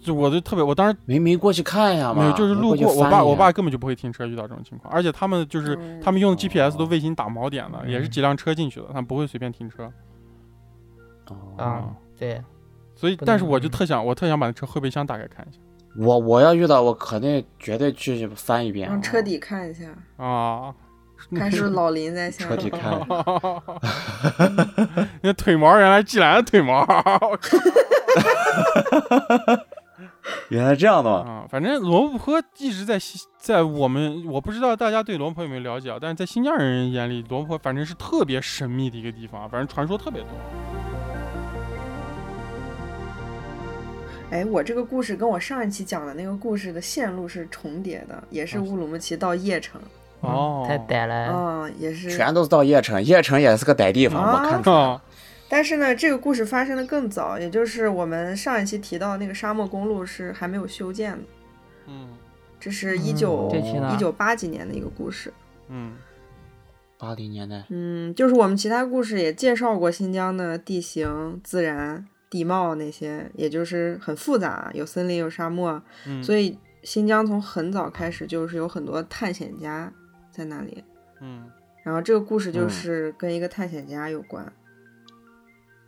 [0.00, 9.90] 就我就特别，我当时没没过去看呀嘛，没有，就是路过，我爸我爸根本就不会停车，遇到这种情况，而且他们就是嗯他们用的哦 GPS 都卫星打锚点的，嗯也是几辆车进去的，他们不会随便停车。
[11.28, 12.42] 哦啊，对，
[12.94, 15.58] 所以，但是我就特想，我特想把那车后备箱打开看一下
[15.96, 18.88] 我我要遇到，我肯定绝对去翻一遍。
[18.88, 19.84] 让车底看一下，
[20.16, 20.74] 啊。
[21.36, 22.70] 看是老林在下面。
[22.70, 22.98] 看，
[25.22, 26.84] 那腿毛原来寄来的腿毛
[30.48, 31.16] 原来这样的吗？
[31.18, 40.30] 啊，反正罗布泊一直在西，在我们我不知道大家对罗布泊有没有了解啊，但是在新疆人眼里，罗布泊反正是特别神秘的一个地方，反正传说特别多。
[44.32, 49.78] 哎，我这个故事跟我上一期讲的那个故事的线路是重叠的，也是啊乌鲁木齐到叶城，
[50.20, 51.28] 哦，太呆了。
[51.30, 52.10] 嗯、也是。
[52.10, 54.98] 全都是到叶城，叶城也是个歹地方，啊我看 出来
[55.50, 61.24] 但是呢，这个故事发生的更早，也就是我们上一期提到那个沙漠公路是还没有修建的，
[61.88, 62.08] 嗯
[62.58, 63.52] 这是一嗯九
[63.92, 65.30] 一九八几年的一个故事。
[65.68, 65.92] 嗯
[66.96, 79.92] 八零年代，嗯，就是我们其他故事也介绍过新疆的地形、自然、地貌那些，也就是很复杂，有森林有沙漠，嗯，所以新疆从很早开始就是有很多探险家
[80.30, 80.82] 在那里，
[81.20, 81.50] 嗯。
[81.82, 82.70] 然后这个故事就嗯。
[82.70, 84.50] 是跟一个探险家有关。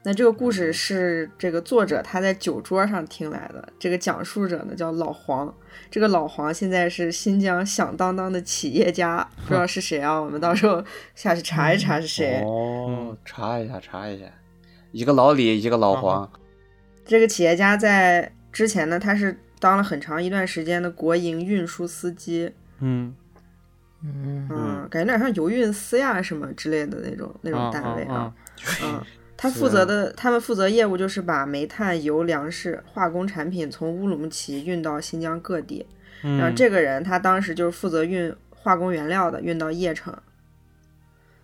[0.07, 5.55] 那这个故事是这个作者他在酒桌上听来的，这个讲述者呢叫老黄，
[5.91, 10.21] 这个老黄现在是新疆响当当的企业家，不知道是谁啊？
[10.21, 12.43] 我们到时候下去查一查是谁。
[12.45, 14.27] 哦嗯，查一下，查一下，
[14.95, 16.31] 一个老李，一个老黄，
[17.05, 23.13] 这个企业家在之前呢，他是当了很长一段时间的国营运输司机，嗯
[24.05, 28.35] 嗯嗯，感觉有点像油运司呀什么之类的那种那种单位啊啊。
[28.85, 29.03] 嗯，
[29.37, 35.85] 他负责的，他们负责业务就是把煤炭、油、粮食、化工产品从乌鲁木齐运到新疆各地。
[36.23, 40.17] 嗯，然后这个人他当时就是负责运化工原料的，运到叶城。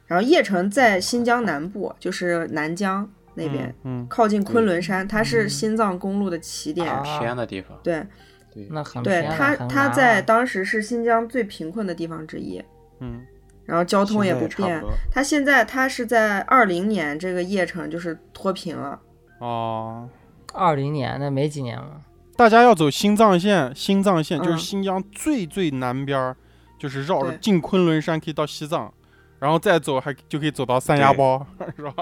[0.06, 6.90] 然后叶城在新疆南部，就是南疆那边，嗯，靠近昆仑山，它是新藏公路的起点。
[6.90, 7.18] 啊。
[7.18, 8.06] 偏的地方，对，
[8.52, 12.62] 对，那很对他，偏了很他难啊在当时是新疆最贫困的地方之一，
[13.00, 13.24] 嗯。
[13.66, 14.86] 然后交通也不便差不。
[14.86, 14.90] 多。
[15.12, 19.00] 他现在它是在二零年这个叶城就是脱贫了，
[19.38, 20.08] 哦，
[20.52, 22.00] 二零年那没几年了，
[22.36, 24.58] 大家要走新藏线，新藏线就是嗯。
[24.58, 26.36] 新疆最最南边儿，
[26.80, 28.92] 就是绕着进昆仑山可以到西藏，
[29.38, 31.94] 然后再走还就可以走到三亚包， 是吧？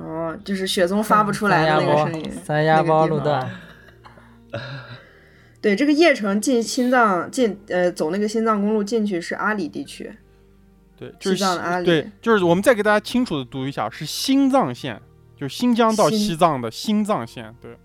[0.00, 3.50] 哦，就是雪松发不出来的那个声音，三丫包路段，
[5.60, 10.12] 对，这个叶城进青藏进呃走那个青藏公路进去是阿里地区，
[10.96, 15.00] 对，就是西藏的阿里对，就是我们再给大家清楚的读一下，是新藏线，
[15.36, 17.76] 就是新疆到西藏的新藏线，对，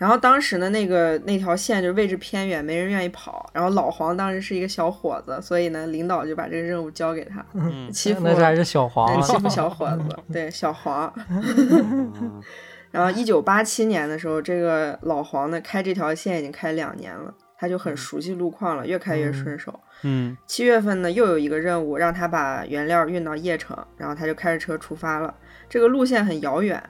[0.00, 3.50] 然后当时呢，那个那条线就位置偏远，没人愿意跑。
[3.52, 11.12] 然后老黄当时是一个小伙子，所以呢，领导就把这个任务交给他，嗯欺负那这还是小黄啊，对欺负小伙子， 对小黄。
[11.28, 12.42] 嗯
[12.90, 19.78] 然后一九八七年的时候，这个老黄呢开这条线已经开两年了，他就很熟悉路况了，越开越顺手。
[20.02, 25.32] 嗯七月份呢，又有一个任务让他把原料运到叶城，然后他就开着车出发了。
[25.68, 26.82] 这个路线很遥远，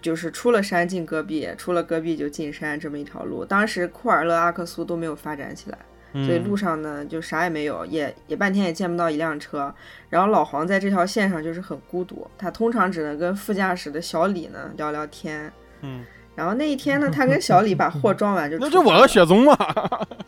[0.00, 3.44] 就是出了山进戈壁，出了戈壁就进山这么一条路。
[3.44, 5.78] 当时库尔勒阿克苏都没有发展起来，
[6.12, 9.74] 嗯，所以路上呢就啥也没有，也也半天也见不到一辆车。
[10.08, 15.52] 然后老黄在这条线上就是很孤独，他通常只能跟副驾驶的小李呢聊聊天。
[15.82, 19.56] 嗯， 然后那一天呢，他跟小李把货装完就 那就我和雪宗嘛，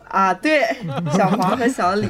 [0.09, 0.63] 啊，对，
[1.17, 2.09] 小黄和小李，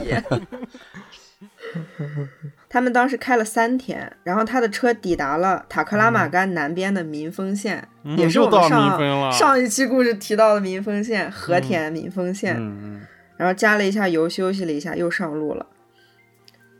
[2.70, 12.56] 他们当时开了三天，然后他的车抵达了塔克拉玛干南边的民丰县，嗯也是我们上上一期故事提到的民丰县和田民丰县。
[12.58, 13.02] 嗯
[13.36, 15.66] 然后加了一下油，休息了一下，又上路了。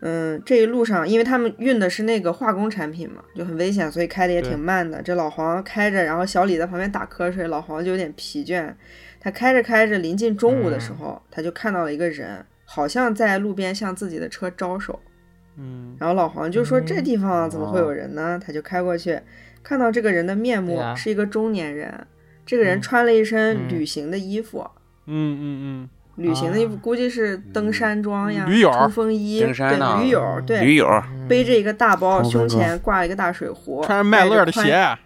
[0.02, 5.00] 嗯，这一路上，因为他们运的是那个化工产品嘛，就很危险，所以开的也挺慢的。
[5.00, 8.74] 这老黄开着，然后小李在旁边打瞌睡，老黄就有点疲倦。
[9.18, 15.00] 他开着开着，临近中午的时候，他就看到了一个人，好像在路边向自己的车招手。
[15.60, 15.94] 嗯。
[16.00, 16.86] 然后老黄就说：“嗯。
[16.86, 19.20] 这地方怎么会有人呢？”他就开过去，
[19.62, 22.06] 看到这个人的面目是一个中年人，
[22.46, 22.82] 这个人嗯。
[22.82, 23.68] 穿了一身嗯。
[23.68, 24.66] 旅行的衣服。
[25.06, 25.88] 嗯嗯嗯。
[26.16, 26.78] 旅行的衣服啊。
[26.82, 34.98] 估计是登山装呀，驴友冲锋衣，登山呢对，驴友，嗯，对，驴友，背着一个大包，胸前挂了一个大水壶，嗯，穿着麦乐的鞋，啊，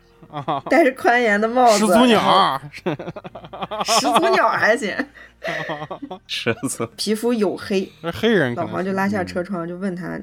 [0.69, 2.61] 戴着宽檐的帽子， 始祖鸟，
[3.85, 4.93] 始祖鸟还行，
[6.27, 7.88] 狮子，皮肤黝黑。
[8.03, 10.19] 那黑人老黄就拉下车窗，就问他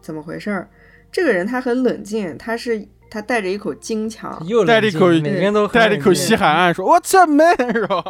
[0.00, 0.68] 怎么回事儿。
[1.12, 8.04] 这个人他很冷静，他是他带着一口京腔，又带着一口每天都带着一口西海岸说：“我这门是吧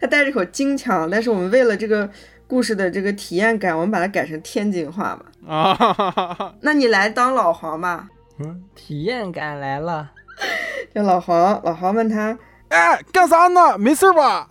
[0.01, 2.11] 他带着一口京腔，但是我们为了这个
[2.49, 8.09] 故事的这个体验感，我们把它改成天津话吧。？”啊哈哈哈哈，那你来当老黄吧。
[8.41, 10.11] 嗯，体验感来了，
[10.93, 12.37] 这老黄，老黄问他
[12.69, 13.79] 哎，干啥呢？
[13.79, 14.49] 没事吧？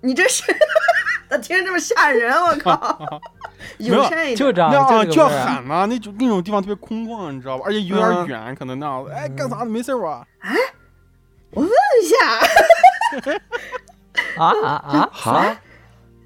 [0.00, 0.42] 你这是，
[1.28, 2.32] 咋听着这么吓人？
[2.32, 3.20] 我靠！
[3.78, 7.64] 友善一点，就这样，那样就要喊嘛，那种那种地方特别空旷，你知道吧？
[7.66, 9.10] 而且有点嗯远，可能那样子。
[9.12, 9.66] 哎，干啥呢？
[9.66, 10.26] 没事吧？
[11.52, 12.16] 问一下，
[14.36, 15.08] 啊 啊啊！
[15.10, 15.42] 好，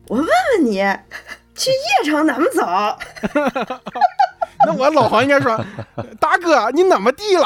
[0.09, 0.77] 我问问你，
[1.55, 2.63] 去夜城怎么走？
[4.67, 5.59] 那我老黄应该说
[6.21, 7.45] ：“大哥，你怎么地了？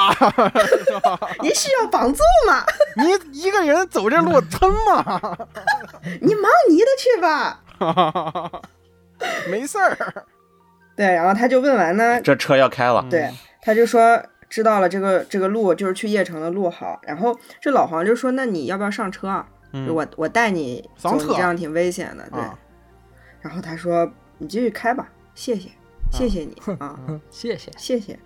[1.42, 2.64] 你需要帮助吗？
[2.96, 5.20] 你一个人走这路真吗？
[6.20, 7.60] 你忙你的去吧。
[9.50, 9.96] 没事儿。
[10.96, 13.28] 对，然后他就问完呢，这车要开了，对，
[13.60, 17.00] 他就说知道了这个这个路就是去叶城的路好。
[17.02, 19.46] 然后这老黄就说，那你要不要上车啊？
[19.72, 22.24] 嗯我我带你走，上车你这样挺危险的。
[22.30, 22.56] 对，啊
[23.40, 25.68] 然后他说你继续开吧，谢谢，
[26.12, 27.70] 谢谢你 啊，嗯，谢谢。
[27.76, 28.16] 谢谢。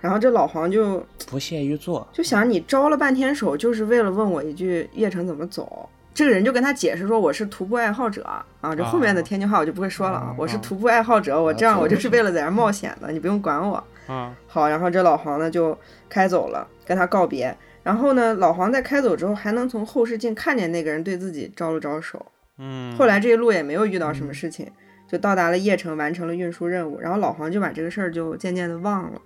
[0.00, 5.88] 然后这老黄就不屑于做，就想你招了半天手，就是为了问我一句叶城怎么走。
[6.14, 8.22] 这个人就跟他解释说我是徒步爱好者
[8.60, 13.82] 啊，这后面的天津话我就不会说了啊，我是徒步爱好者，我这样我就是为了在这冒险的，你不用管我。
[14.06, 15.76] 啊，好，然后这老黄呢就
[16.08, 17.56] 开走了，跟他告别。
[17.82, 22.24] 然后呢，老黄在开走之后，还能从后视镜看见那个人对自己招了招手。
[22.58, 24.70] 嗯，后来这一路也没有遇到什么事情，
[25.10, 27.00] 就到达了邺城，完成了运输任务。
[27.00, 29.20] 然后老黄就把这个事儿就渐渐的忘了。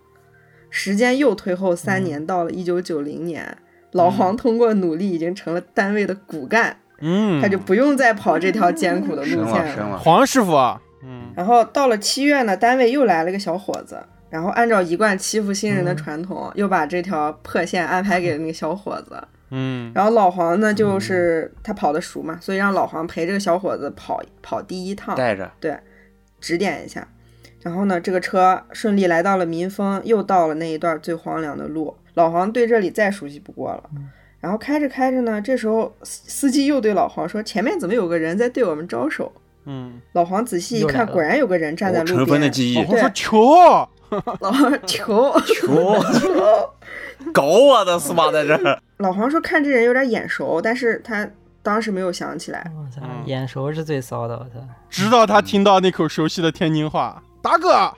[0.71, 3.59] 时间又推后三年，到了一九九零年，
[3.93, 9.99] 老黄通过努力已经成了单位的骨干，嗯，他就不用再跑这条艰苦的路线了。
[9.99, 11.33] 黄师傅啊，嗯。
[11.35, 13.99] 然后到了七月呢，单位又来了个小伙子，
[14.29, 19.17] 然后按照一贯欺负新人的传统，又把这条破线安排给了那个小伙子。
[19.51, 19.91] 嗯。
[19.95, 25.51] 然后老黄呢，就是他跑得熟嘛，所以让老黄陪这个小伙子跑跑第一趟，带着。
[26.41, 27.09] 指点一下。
[27.63, 31.97] 然后呢，这个车顺利来到了民丰，又到了那一段最荒凉的路。
[32.19, 33.85] 老黄对这里再熟悉不过了。
[34.41, 39.33] 然后开着开着呢，这时候司司机又对老黄说：“前面怎么有个人在对我们招手
[39.67, 42.19] 嗯，？”老黄仔细一看，果然有个人站在我路边。
[42.19, 43.89] 尘封的记忆老，黄说对求，
[44.41, 46.31] 老黄说求 求求。
[47.33, 48.31] 搞我的是吧？
[48.33, 51.29] 在这儿，老黄说看这人有点眼熟，但是他
[51.63, 52.71] 当时没有想起来。
[52.77, 54.65] 我操嗯，眼熟是最骚的，我操！
[54.89, 57.93] 直到他听到那口熟悉的天津话，大哥，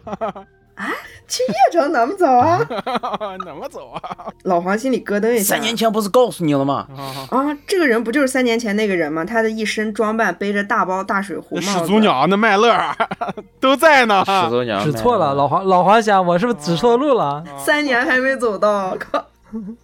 [1.28, 2.58] 去叶城怎么走啊？
[3.44, 4.26] 怎么走啊？
[4.42, 5.54] 老黄心里咯噔一下。
[5.54, 6.86] 三年前不是告诉你了吗？
[6.96, 9.24] 啊，啊，这个人不就是三年前那个人吗？
[9.24, 12.74] 他的一身装扮，背着大包大水壶始祖鸟那麦乐
[13.60, 14.24] 都在呢。
[14.26, 17.44] 始祖鸟指错了，老黄老黄想我是不是指错路了？
[17.64, 19.24] 三年还没走到，靠！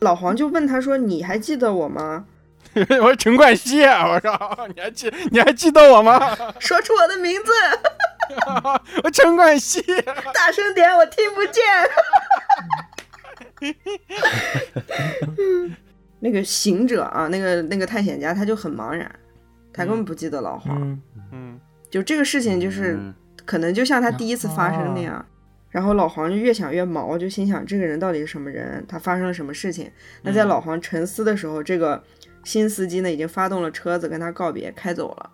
[0.01, 2.25] 老黄就问他说：“你还记得我吗
[3.01, 7.51] 我说陈冠希，我说你还记你还记得我吗？？” 说出我的名字，
[9.03, 9.83] 我陈冠希，
[10.35, 11.65] 大声点，我听不见。
[16.21, 19.11] 那个行者啊，那个那个探险家，他就很茫然，
[19.73, 20.79] 他根本不记得老黄。
[20.83, 21.61] 嗯，嗯
[21.91, 23.15] 就这个事情，就是嗯
[23.47, 25.25] 可能就像他第一次发生那样。
[25.71, 28.83] 然后老黄就越想越毛，就心想这个人到底是什么人？
[28.89, 29.91] 他发生了什么事情？
[30.23, 32.03] 那在老黄沉思的时候，这个
[32.47, 35.31] 新司机呢已经发动了车子跟他告别，开走了。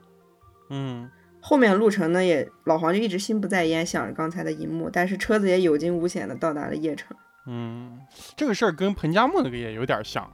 [0.70, 7.14] 嗯后面路程呢也老黄就一直心不在焉，想着刚才的一幕，但是车子也有惊无险的到达了邺城。
[7.46, 8.00] 嗯，
[8.34, 10.26] 这个事儿跟彭加木那个也有点像，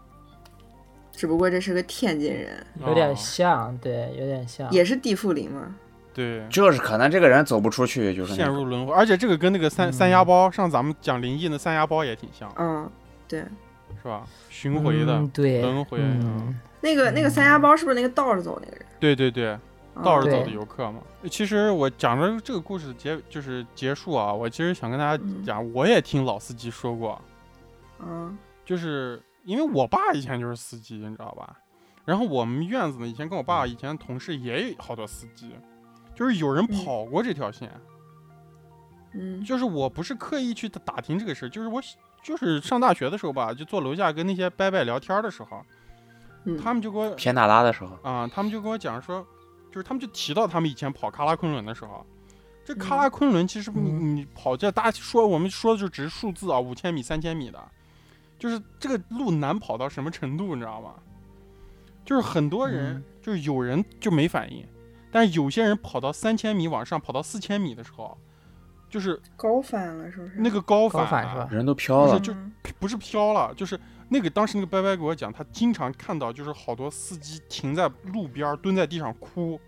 [1.11, 4.71] 只不过这是个天津人，有点哦像，对，有点像。
[4.71, 5.75] 也是地缚灵嘛。
[6.15, 6.47] 对。
[6.49, 12.89] 就是可能这个人走不出去，就是陷那个入轮回，而且这个跟那个三、嗯三鸭包，上咱们讲灵异那三鸭包也挺像，嗯，
[13.27, 13.41] 对，
[14.03, 14.27] 是吧？
[14.51, 18.87] 巡回的，嗯对，轮回嗯，那个那个三鸭包是不是那个倒着走那个人？
[19.01, 19.59] 对对对，
[20.03, 21.01] 倒着走的游客嘛。
[21.31, 25.45] 其实我讲着这个故事结就是结束啊，我其实想跟大家嗯。
[25.45, 27.21] 讲，我也听老司机说过，
[28.01, 31.57] 嗯，就是因为我爸以前就是司机，你知道吧？
[32.05, 35.55] 然后我们院子呢，以前跟我爸以前同事也有好多司机，
[36.15, 36.85] 就是有人嗯。
[36.85, 37.71] 跑过这条线，
[39.15, 39.45] 嗯。
[39.45, 41.83] 就是我不是刻意去打听这个事儿，就是我
[42.23, 45.63] 就是上大学的时候吧，就坐楼下跟那些伯伯聊天的时候，
[46.49, 49.27] 嗯，他们就给我偏大拉的时候，啊、他们就跟我讲说，
[49.71, 52.05] 就是他们就提到他们以前跑喀拉昆仑的时候，
[52.65, 57.59] 这嗯喀拉昆仑其实你嗯你跑这大家说我们说的就只是数字啊，五千米、三千米的，
[58.39, 60.95] 就是这个路难跑到什么程度，你知道吗？
[62.05, 64.67] 就是很多人、嗯就是有人就没反应，
[65.13, 68.17] 但是有些人跑到三千米往上，跑到四千米的时候，
[68.89, 70.33] 就是高反了是不是？
[70.39, 71.47] 那个高反,、高反是吧？
[71.51, 79.61] 人都飘了，就嗯不是飘了，就是那个当时那个伯伯给我讲，他经常看到就是好多司机停在路边蹲在地上哭，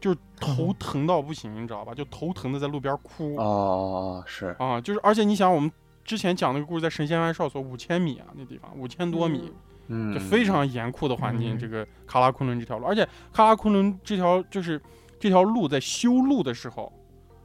[0.00, 1.92] 就是头疼到不行，你知道吧？
[1.92, 5.70] 就头疼的在路边哭哦哦哦，是啊，就是而且你想我们
[6.04, 9.52] 之前讲那个故事在神仙湾哨所五千米啊那地方五千多米，
[9.88, 11.56] 嗯，就非常严酷的环境。
[11.56, 14.80] 嗯这个喀拉昆仑这条路，而且喀拉昆仑这条就是
[15.18, 16.92] 这条路在修路的时候。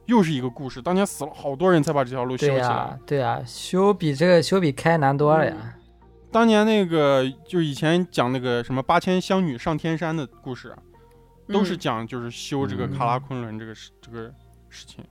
[0.06, 2.98] 又是一个故事，当年死了好多人才把这条路修起来。
[3.06, 5.54] 对啊，修比这个修比开难多了呀。
[6.30, 10.74] 当年那个就是以前讲那个什么八千香女上天山的故事，
[11.48, 14.32] 都是嗯讲就是修这个嗯喀拉昆仑这个事这个
[14.68, 15.04] 事情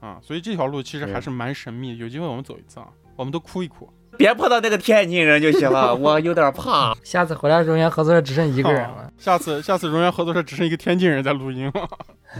[0.00, 1.96] 啊，所以这条路其实还是蛮神秘的。
[1.96, 3.88] 有机会我们走一次啊，我们都哭一哭。
[4.16, 6.94] 别碰到那个天津人就行了，我有点怕。
[7.04, 9.12] 下次回来荣源合作社只剩一个人了。
[9.18, 11.88] 下次下次荣源合作社只剩一个天津人在录音了。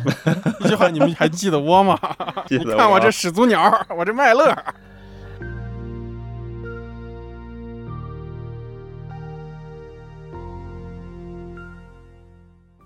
[0.60, 1.98] 一句话，你们还记得我吗？
[2.46, 4.56] 记得你看我这始祖鸟，我这麦乐。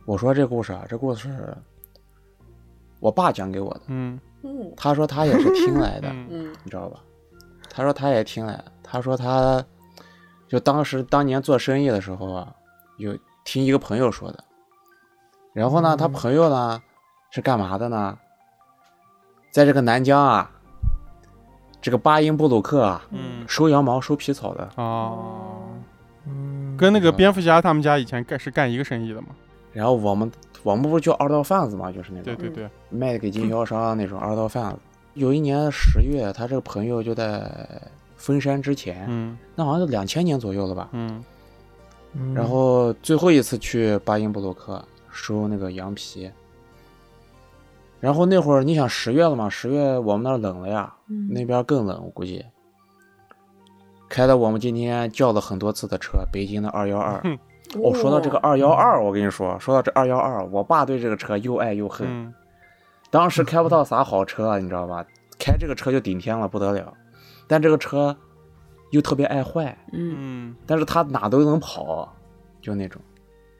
[0.04, 1.54] 我说这故事啊，这故事是
[2.98, 7.00] 我爸讲给我的，嗯嗯他说他也是听来的，嗯嗯你知道吧？
[7.70, 8.58] 他说他也听来，
[8.90, 9.62] 他说他
[10.48, 12.54] 就当时当年做生意的时候啊，
[12.96, 14.42] 有听一个朋友说的。
[15.52, 16.80] 然后呢，他嗯朋友呢
[17.30, 18.18] 是干嘛的呢？
[19.50, 20.50] 在这个南疆啊，
[21.80, 24.68] 这个巴音布鲁克啊，嗯收羊毛、收皮草的。
[24.76, 25.58] 哦，
[26.26, 29.28] 嗯，跟那个蝙蝠侠他们家以前干是干一个生意的嘛？
[29.72, 30.30] 然后我们
[30.62, 34.78] 我们不是叫二道贩子嘛，就是那种对对对，卖给经 销商那种二道贩子。
[35.14, 37.50] 有一年十月，他这个朋友就在
[38.18, 40.90] 封山之前，嗯那好像是两千年左右了吧。
[42.34, 46.30] 然后最后一次去巴音布鲁克收那个羊皮，
[48.00, 52.44] 然后那会儿你想十月了嘛，十月我们那儿冷了呀，嗯那边更冷，我估计。
[54.08, 57.22] 开的我们今天叫了很多次的车，北京的二幺二。
[57.82, 62.06] 哦，说到这个二幺二，我跟你说，说到这二幺二，我爸对这个车又爱又恨。
[62.08, 62.34] 嗯
[63.10, 65.02] 当时开不到啥好车啊，你知道吧？
[65.38, 66.92] 开这个车就顶天了，不得了。
[67.48, 68.16] 但这个车
[68.90, 70.14] 又特别爱坏，嗯。
[70.18, 72.14] 嗯但是他哪都能跑，
[72.60, 73.00] 就那种。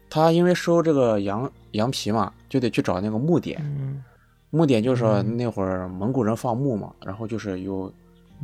[0.08, 3.58] 他因为收这个羊羊皮嘛，就得去找那个牧点。
[3.62, 4.04] 嗯。
[4.50, 7.92] 牧点就是那会儿蒙古人放牧嘛，然后就是有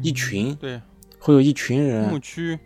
[0.03, 0.79] 一群，对，
[1.19, 2.59] 会有一群人牧区，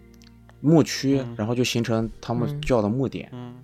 [0.61, 3.29] 牧区嗯，然后就形成他们嗯叫的牧点。
[3.31, 3.55] 嗯，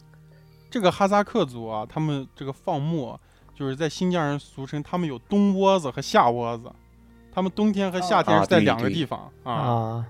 [0.71, 3.19] 这个哈萨克族啊，他们这个放牧，
[3.53, 6.71] 就是在新疆人俗称他们有冬窝子和夏窝子，
[7.35, 9.53] 他们冬天和夏天啊是在两个地方啊。
[9.53, 10.07] 啊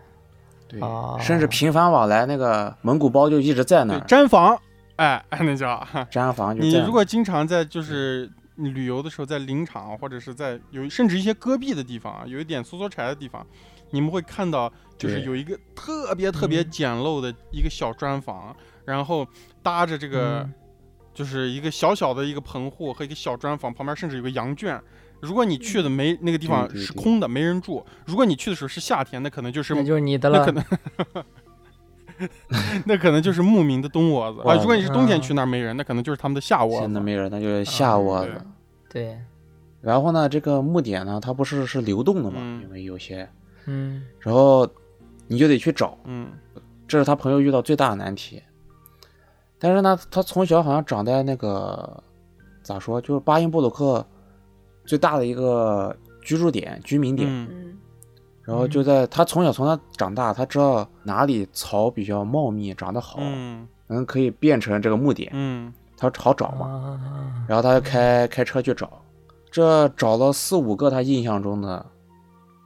[0.67, 4.59] 对啊，甚至频繁往来，那个蒙古包就一直在那，儿，毡房，
[4.97, 5.87] 哎， 那叫。
[6.11, 6.59] 毡房。
[6.59, 13.47] 你如果经常在就是你旅游的时候，在林场或者是在有甚至一些戈壁的地方啊，有一点梭梭柴的地方，
[13.91, 18.57] 你们会看到就是有一个特别特别嗯简陋的一个小砖房，
[18.87, 19.27] 然后
[19.63, 20.55] 搭着这个嗯
[21.13, 24.81] 就是一个小小的一个棚户和一个小砖房，旁边甚至有个羊圈。
[25.25, 30.53] 如果你去的没那个地方是空的，没人住；如果你去的时候是夏天，那可能就是那就是你的了那可。
[30.53, 31.25] 能
[32.87, 34.55] 那可能就是牧民的冬窝子啊。
[34.55, 36.81] 如果你是冬天啊去那儿没人，那可能就是他们的夏窝子。
[36.81, 38.31] 现在没人，那就是夏窝子。
[38.89, 39.19] 对对，
[39.81, 43.29] 然后呢，这个牧点呢，它不是是流动的嘛，嗯因为有些，
[43.67, 44.65] 嗯然后
[45.27, 46.29] 你就得去找，嗯
[46.87, 48.41] 这是他朋友遇到最大的难题。
[49.59, 52.01] 但是呢，他从小好像长在那个
[52.63, 54.07] 咋说，就是巴音布鲁克
[54.85, 57.49] 最大的一个居住点、居民点。
[58.43, 63.67] 然后就在他从小从他长大，他知道哪里草比较茂密，长得好，嗯。
[63.89, 65.73] 嗯，可以变成这个牧点，嗯。
[65.97, 66.67] 他好找嘛。
[66.67, 68.91] 啊，然后他就开开车去找，
[69.51, 71.87] 这找了四五个他印象中的，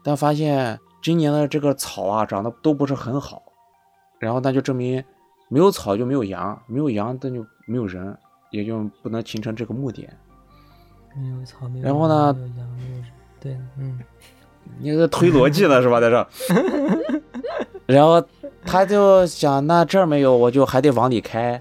[0.02, 3.42] 但发现今年的这个草啊长得都不是很好，
[4.18, 5.02] 然后那就证明
[5.48, 8.16] 没有草就没有羊，没有羊那就没有人，
[8.50, 10.12] 也就不能形成这个牧点。
[11.16, 13.04] 没有草，没有然后呢没有羊，没有
[13.40, 13.98] 对，嗯
[14.80, 16.28] 你这推逻辑呢是吧，在这？
[17.86, 18.22] 然后
[18.64, 21.60] 他就想，那这儿没有，我就还得往里开，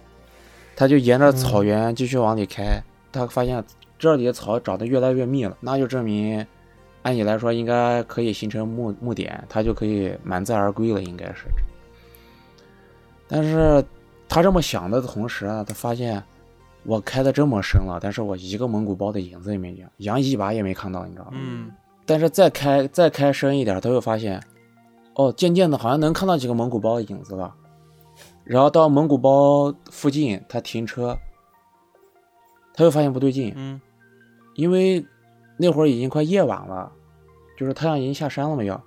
[0.76, 2.82] 他就沿着草原继续往里开。
[3.12, 3.64] 他发现
[3.98, 6.46] 这里的草长得越来越密了，那就证明，
[7.04, 11.46] 按理来说应该可以形成木木点，他就可以满载而归了，应该是。
[13.28, 13.84] 但是
[14.28, 16.22] 他这么想的同时啊，他发现
[16.88, 21.32] 我开的这么深了，但是我一个蒙古包的影子也没见，羊一把也没看到，你知道吗？
[21.34, 21.70] 嗯
[22.06, 24.42] 但是再开再开深一点，他又发现，
[25.16, 27.54] 哦，渐渐的好像能看到几个蒙古包的影子了。
[28.46, 31.18] 然后到蒙古包附近，他停车，
[32.74, 33.82] 他又发现不对劲，嗯
[34.56, 35.06] 因为
[35.58, 36.90] 那会儿已经快夜晚了，
[37.58, 38.82] 就是太阳已经下山了嘛要。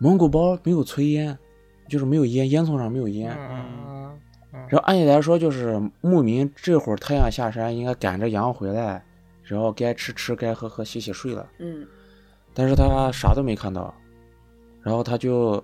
[0.00, 1.38] 蒙古包没有炊烟，
[1.86, 3.36] 就是没有烟，烟囱上没有烟。
[3.38, 4.18] 嗯
[4.50, 9.04] 然后按理来说，就是牧民这会儿太阳下山，应该赶着羊回来，
[9.42, 11.46] 然后该吃吃，该喝喝，洗洗睡了。
[11.58, 11.86] 嗯。
[12.54, 13.94] 但是他啥都没看到，
[14.82, 15.62] 然后他就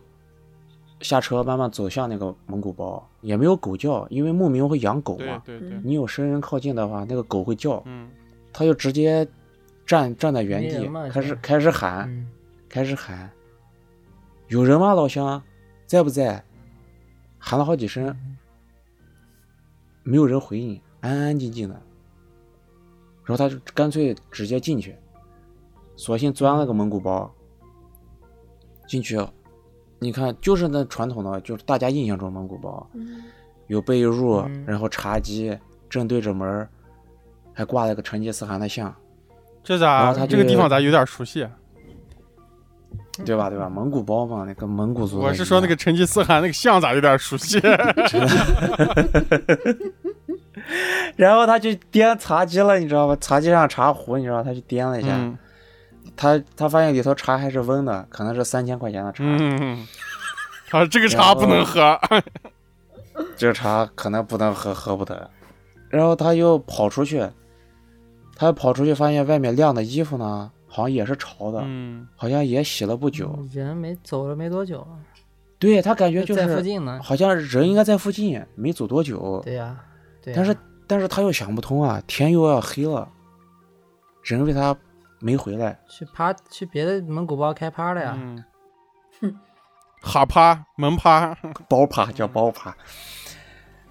[1.01, 5.43] 下车慢慢走向那个蒙古包，也没有狗叫，因为牧民会养狗嘛。
[5.45, 8.11] 对对嗯你有生人靠近的话，那个狗会叫，嗯。
[8.53, 9.27] 他就直接
[9.85, 12.29] 站站在原地开始开始喊，嗯。
[12.69, 13.31] 开始喊，
[14.49, 15.43] 有人吗，老乡，
[15.87, 16.45] 在不在？
[17.39, 18.17] 喊了好几声，
[20.05, 21.75] 没有人回应，安安静静的。
[23.25, 24.95] 然后他就干脆直接进去，
[25.97, 27.29] 索性钻了个蒙古包。
[28.87, 29.19] 进去，
[29.99, 33.23] 你看就是那传统的，就是大家印象中蒙古包，嗯
[33.67, 36.69] 有被褥，嗯然后茶几，正对着门
[37.55, 38.95] 还挂了个成吉思汗的像，
[39.63, 41.51] 这咋这个地方咋有点熟悉啊？
[43.25, 43.49] 对吧？
[43.49, 43.69] 对吧？
[43.69, 45.19] 蒙古包嘛，那个蒙古族。
[45.21, 47.61] 我是说那个成吉思汗那个像咋有点熟悉？
[51.17, 53.17] 然后他就掂茶几了，你知道吧？
[53.21, 55.37] 茶几上茶壶，你知道，他去掂了一下，嗯
[56.17, 59.25] 他他发现里头茶还是温的，可能是三千块钱的茶。
[59.25, 59.85] 嗯，
[60.71, 61.99] 他说这个茶不能喝。
[63.37, 65.29] 这茶可能不能喝，喝不得。
[65.89, 67.25] 然后他又跑出去，
[68.37, 73.39] 他跑出去发现外面晾的衣服呢，好像也是潮的，嗯好像也洗了不久。
[73.53, 74.85] 人没走了没多久，
[75.57, 76.99] 对他感觉就在附是近呢。
[77.01, 79.41] 好像人应该在附近，没走多久。
[79.45, 79.79] 对呀、
[80.35, 80.57] 但是
[80.89, 83.09] 但是他又想不通啊，天又要黑了，
[84.25, 84.77] 人为啥
[85.21, 85.79] 没回来？
[85.89, 88.19] 去趴去别的蒙古包开趴了呀。
[88.19, 88.45] 嗯，
[90.03, 91.33] 哈趴门趴，
[91.71, 92.77] 包趴叫包趴，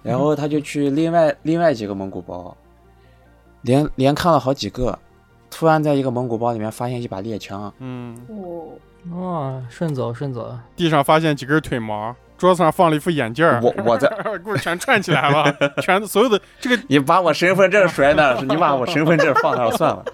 [0.02, 2.54] 然后他就去另外另外几个蒙古包，
[3.62, 4.98] 连连看了好几个，
[5.56, 14.08] 突然在一个蒙古包里面发现一把猎枪，嗯，哦，哦，顺走顺走，地上发现几根腿毛，桌子上放了一副眼镜儿，我我在，
[14.42, 20.04] 故事全串起来了， 全所有的这个你把我身份证摔那儿，你把我身份证放那儿算了。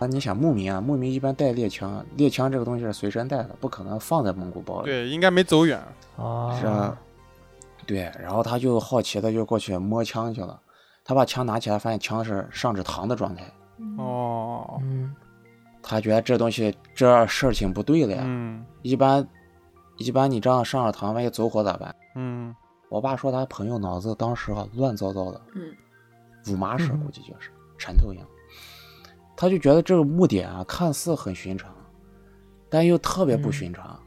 [0.00, 4.86] 那，你想牧民啊，牧民一般带猎枪，猎枪这个东西是随身带的，不可能放在蒙古包里。
[4.86, 5.80] 对应该没走远，
[6.18, 6.94] 啊，是啊，
[7.86, 10.60] 对，然后他就好奇的就过去摸枪去了，
[11.04, 13.44] 他把枪拿起来，发现枪是上指膛的状态，
[13.98, 15.14] 哦，嗯，
[15.82, 18.22] 他觉得这东西这事情不对了呀。
[18.24, 19.26] 嗯一般
[19.96, 21.94] 一般你这样上了膛，万一走火咋办？
[22.16, 22.54] 嗯
[22.90, 25.74] 我爸说他朋友脑子当时啊乱糟糟的，嗯，
[26.48, 28.26] 五麻式嗯估计就是缠头一样，
[29.36, 31.74] 他就觉得这个木点啊看似很寻常，
[32.68, 33.98] 但又特别不寻常。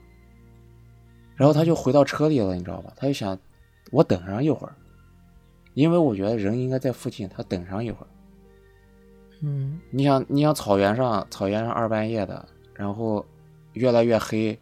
[1.35, 2.91] 然后他就回到车里了，你知道吧？
[2.95, 3.37] 他就想，
[3.91, 4.73] 我等上一会儿，
[5.73, 8.07] 因为我觉得人应该在附近，他等上一会儿。
[9.41, 13.23] 嗯，你想，你想草原上，草原上二半夜的，然后
[13.73, 14.57] 越来越黑，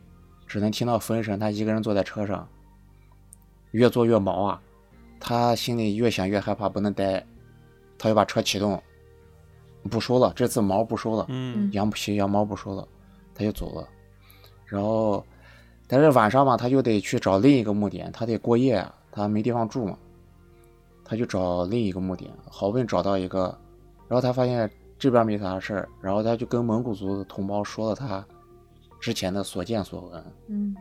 [0.45, 1.39] 只能听到风声。
[1.39, 2.47] 他一个人坐在车上，
[3.71, 4.61] 越坐越毛啊，
[5.19, 7.26] 他心里越想越害怕，不能待，
[7.97, 8.82] 他就把车启动，
[9.89, 12.88] 不收了，这次毛不收了，嗯羊皮羊毛不收了，
[13.34, 13.88] 他就走了。
[14.65, 15.23] 然后，
[15.88, 19.97] 但是晚上嘛，他就得去找另一个墓点，他得过夜啊，他没地方住嘛，
[21.05, 23.55] 他就找另一个墓点，好不容易找到一个，
[24.08, 28.26] 然后他发现这边没啥事儿，然后他就跟蒙古族的同胞说了他
[28.99, 30.76] 之前的所见所闻，嗯。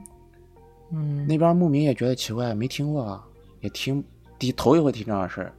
[0.90, 3.26] 嗯，那边牧民也觉得奇怪，没听过啊，
[3.60, 4.04] 也听
[4.38, 5.52] 第头一回听这样的事儿，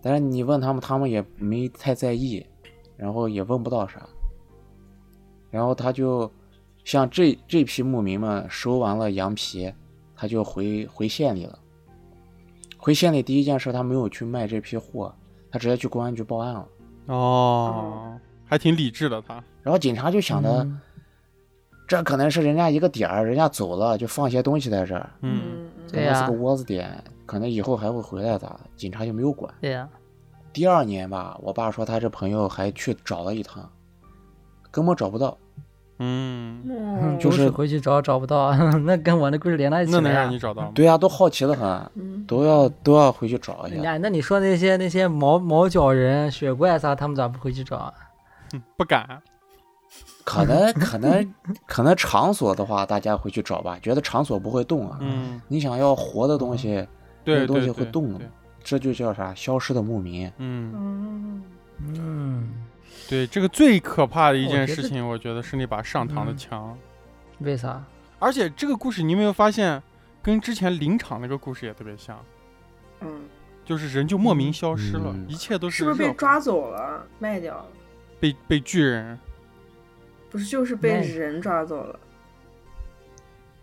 [0.00, 2.46] 但是你问他们，他们也没太在意，
[2.96, 4.08] 然后也问不到啥，
[5.50, 6.30] 然后他就
[6.84, 9.70] 像这这批牧民们收完了羊皮，
[10.14, 11.58] 他就回回县里了。
[12.78, 15.14] 回县里第一件事，他没有去卖这批货，
[15.50, 16.68] 他直接去公安局报案了。
[17.06, 20.80] 哦，还挺理智的他，然后警察就想着，嗯
[21.88, 28.60] 这可能是人家一个点儿，人家走了就放些东西在这儿，嗯嗯对呀可能是个窝子点，可能以后还会回来的？
[28.76, 29.52] 警察就没有管。
[29.60, 29.88] 对呀、
[30.52, 33.68] 第二年吧，我爸说他这朋友还去找了一趟，
[34.70, 35.36] 根本找不到。
[36.00, 38.52] 嗯，嗯，就就是是回去找找不到，
[38.84, 40.38] 那跟我那故事连在一起了那能让你。
[40.38, 40.72] 找到吗？
[40.74, 43.90] 对呀、都好奇的很，嗯都要都要回去找一下。
[43.90, 47.92] 哎，那你说那些那些毛毛脚人、雪怪啥，他们咋不回去找啊？
[48.76, 49.20] 不敢，
[50.24, 51.34] 可能可 能
[51.66, 54.96] 可能场所的话，大家回去找吧，觉得场所不会动啊。
[55.00, 56.86] 嗯，你想要活的东西，
[57.24, 58.26] 对那东西会动的对
[58.64, 59.34] 这就叫啥？
[59.34, 60.30] 消失的牧民。
[60.38, 61.42] 嗯，嗯
[61.98, 62.48] 嗯，
[63.10, 66.78] 对，这个最可怕的一件事情，我觉得是那把上膛的嗯枪，
[67.40, 67.82] 为啥？
[68.20, 69.82] 而且这个故事你有没有发现，
[70.22, 72.24] 跟之前林场那个故事也特别像，
[73.00, 73.22] 嗯，
[73.64, 77.66] 就是人就莫名消失了，嗯一切都是不是被抓走了，卖掉了？
[78.20, 79.18] 被被巨人，
[80.30, 81.98] 不是，就是被人抓走了，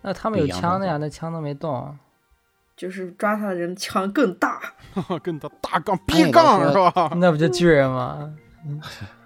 [0.01, 1.97] 那他们有枪的呀，那枪都没动。
[2.75, 4.61] 就是抓他的人枪更大。
[5.23, 7.11] 更大大杠哎逼杠是吧？
[7.17, 8.35] 那不就巨人吗？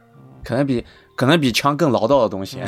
[0.44, 0.86] 可能比
[1.16, 2.62] 可能比枪更唠叨的东西。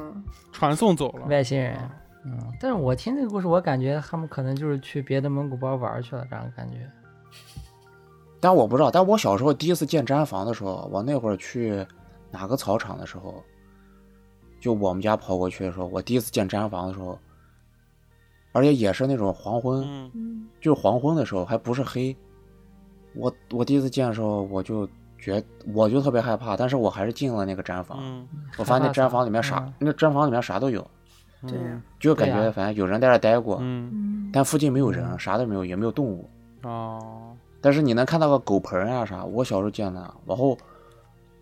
[0.52, 1.78] 传送走了，外星人。
[2.24, 6.90] 嗯，但是我听这个故事，我感觉他们可能就是去别的蒙古包玩去了，这样感觉。
[8.40, 11.86] 但我不知道，但我小时候第一次建毡房的时候，我那会儿去
[12.30, 13.42] 哪个草场的时候，
[14.60, 17.18] 就我们家跑过去的时候，我第一次建毡房的时候，
[18.52, 20.10] 而且也是那种黄昏，
[20.60, 22.16] 就是黄昏的时候，还不是黑。
[23.14, 24.88] 我我第一次见的时候，我就
[25.26, 25.42] 觉
[25.74, 27.98] 我就特别害怕，但是我还是进了那个毡房。
[28.00, 30.86] 嗯，我发现那毡房里面啥，嗯那毡房里面啥都有，
[31.42, 36.30] 对呀就感觉反正有人在这待过，嗯嗯，但附近没有人，嗯啥都没有，也没有动物。
[36.62, 40.14] 哦，但是你能看到个狗盆啊啥，我小时候见的。
[40.24, 40.56] 然后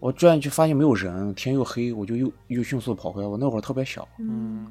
[0.01, 3.29] 我转进去发现没有人，天又黑，我就又又迅速跑回来。
[3.29, 4.67] 我那会儿特别小，嗯，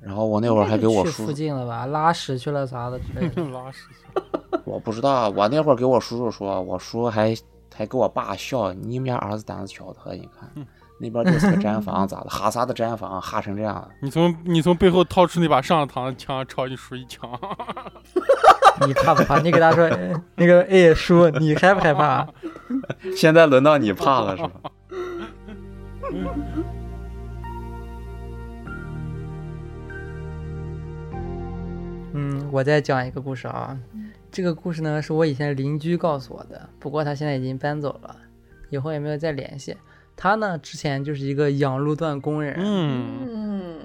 [0.00, 3.42] 然后我那会儿还给我去叔附，近了吧，拉屎去了啥的之类的。
[3.48, 3.88] 拉屎，
[4.64, 7.34] 我不知道，我那会儿给我叔叔说，我叔还
[7.76, 10.50] 还给我爸笑，你们家儿子胆子小的，你看
[10.98, 12.30] 那边就是个毡房，咋的？
[12.30, 13.90] 哈萨的毡房，哈成这样了。
[14.00, 17.30] 你从你从背后掏出那把上膛的枪，朝你叔一枪，
[18.86, 19.38] 你怕不怕？
[19.40, 22.26] 你给他说，哎那个哎叔，你害不害怕？
[23.14, 24.50] 现在轮到你怕了是吧？
[32.14, 33.76] 嗯，我再讲一个故事啊。
[34.36, 38.14] 这个故事呢，是我以前邻居告诉我的，不过他现在已经搬走了，
[38.68, 39.74] 以后也没有再联系。
[40.14, 43.80] 他呢，之前就是一个养路段工人，嗯，嗯，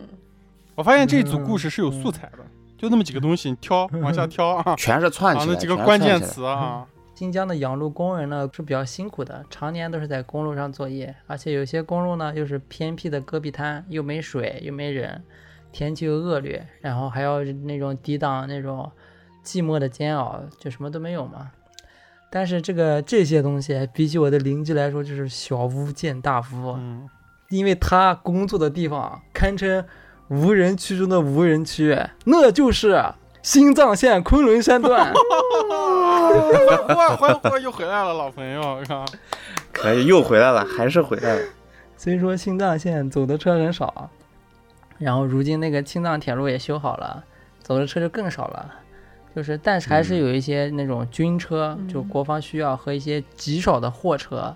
[0.75, 2.39] 我发现这组故事是有素材的，
[2.77, 6.85] 就那么几个东西，你挑往下 挑啊，全是串啊，起来，那几个关键词啊，
[7.15, 15.23] 新疆的养路工人呢是比较辛苦的，常年都是在公路上作业，而且有些公路呢又是偏僻的戈壁滩，又没水又没人，
[15.71, 18.91] 天气又恶劣，然后还要那种抵挡那种
[19.43, 21.51] 寂寞的煎熬，就什么都没有嘛。
[22.29, 27.09] 但是这个这些东西比起我的邻居来说，就是小巫见大巫，嗯，
[27.49, 29.85] 因为他工作的地方堪称
[30.29, 33.03] 无人区中的无人区，那就是
[33.41, 35.13] 新藏线昆仑山段。
[35.13, 35.17] 嚯
[36.87, 39.05] 嚯嚯，又回来了，老朋友，看，
[39.73, 41.41] 可以又回来了，还是回来了。
[41.97, 44.09] 虽说青藏线走的车很少，
[44.97, 47.25] 然后如今那个青藏铁路也修好了，
[47.61, 48.75] 走的车就更少了。
[49.35, 54.55] 就是，但是还是有一些那种军车，嗯就国防需要和一些极少的货车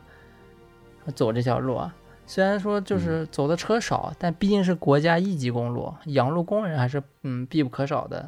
[1.14, 1.76] 走这条路。
[1.76, 1.96] 啊。
[2.28, 8.28] 虽然说就是走的车少，但毕竟是国家一级公路，养路工人还是嗯必不可少的。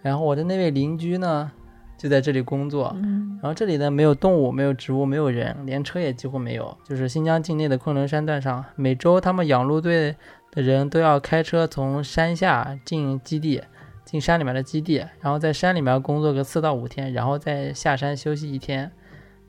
[0.00, 1.52] 然后我的那位邻居呢，
[1.98, 6.74] 就在这里工作，嗯然后这里呢没有动物，没有植物，没有人，连车也几乎没有。
[6.84, 10.16] 就是新疆境内的昆仑山段上，每周他们养路队
[10.50, 13.62] 的人都要开车从山下进基地，
[14.06, 18.90] 进山里面的基地，然后在山里面工作个四到五天，然后再下山休息一天。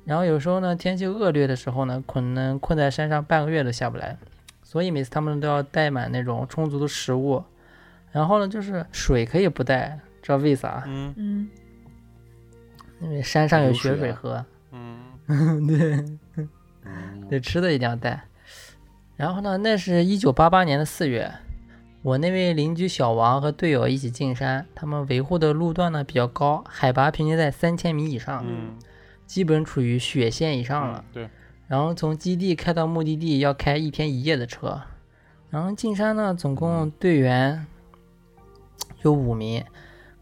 [0.04, 4.18] 然后有时候呢，天气恶劣的时候呢，可能困在山上半个月都下不来，
[4.64, 7.44] 所以每次他们都要带满那种充足的食物。
[8.12, 10.84] 然后呢，就是水可以不带，知道为啥？
[10.88, 11.50] 嗯嗯
[13.00, 14.44] 因为山上有雪水喝。
[14.72, 14.98] 嗯，
[15.68, 15.94] 对。
[16.36, 16.50] 嗯
[17.30, 18.24] 对，吃的一定要带。
[19.18, 21.30] 然后呢，那是一九八八年的四月，
[22.08, 28.78] 我那位邻居小王和队友一起进山，他们维护的路段呢比较高，海拔平均在三千米以上，嗯，
[29.26, 31.04] 基本处于雪线以上了。
[31.12, 31.30] 对，
[31.68, 34.82] 然后从基地开到目的地要开一天一夜的车。
[35.50, 37.68] 然后进山呢，总共队员
[39.02, 39.66] 有五名，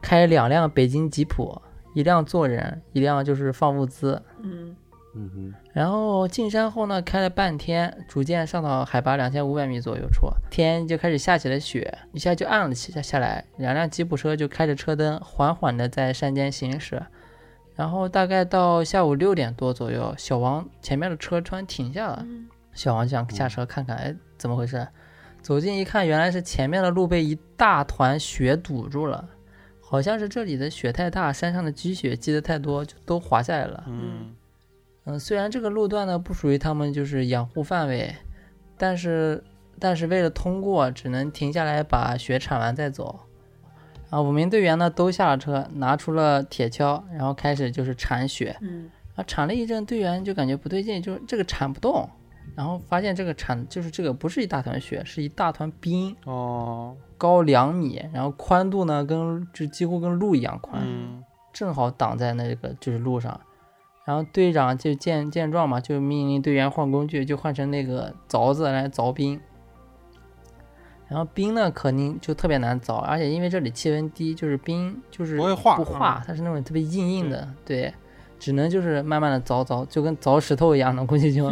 [0.01, 1.61] 开两辆北京吉普，
[1.93, 4.19] 一辆坐人，一辆就是放物资。
[4.41, 4.75] 嗯
[5.15, 13.45] 嗯哼，然后进山后呢，开了半天，逐渐上到海拔两千五百米左右处，天就开始下起了雪，一下就暗了起下下来。
[13.57, 17.01] 两辆吉普车就开着车灯，缓缓地在山间行驶。
[17.75, 24.85] 然后大概到下午六点多左右，小王前面的车突然停下了，嗯小王想下车看看，哎，怎么回事？
[25.41, 29.29] 走近一看，原来是前面的路被一大团雪堵住了，
[29.79, 33.83] 好像是这里的雪太大，山上的积雪积得太多，就都滑下来了。
[33.87, 34.35] 嗯
[35.05, 38.15] 嗯，虽然这个路段呢不属于他们就是养护范围，
[38.77, 39.43] 但是
[39.79, 43.19] 但是为了通过，只能停下来把雪铲完再走。
[44.09, 48.55] 啊，五名队员呢都下了车，拿出了铁锹，然后开始就是铲雪。
[48.61, 52.09] 嗯啊，铲了一阵，队员就感觉不对劲，就是这个铲不动，
[52.55, 60.81] 然后发现这个铲就是这个不是一大团雪，是一大团冰，哦，高两米，然后宽度呢跟就几乎跟路一样宽。
[60.83, 63.39] 嗯正好挡在那个就是路上，
[64.05, 69.41] 然后队长就见见状嘛，就命令队员换工具，就换成那个凿子来凿冰。
[71.07, 77.93] 然后冰呢，肯定就特别难凿，而且因为这里气温低，就是冰就是不会化不化，它是那种特别硬硬的，对，
[78.39, 81.45] 只能就是慢慢的凿凿，就跟凿石头一样的，估计就。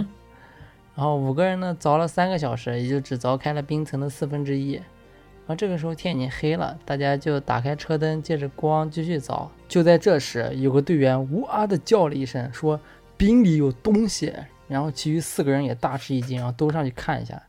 [0.96, 4.80] 然后五个人呢凿了三个小时，也就只凿开了冰层的四分之一。
[5.46, 9.48] 然后这个时候天已经黑了，大家就打开车灯，借着光继续凿。
[9.68, 12.80] 就在这时，有个队员呜啊的叫了一声，说
[13.18, 14.34] 冰里有东西。
[14.70, 17.40] 然后其余四个人也大吃一惊，然后都上去看一下。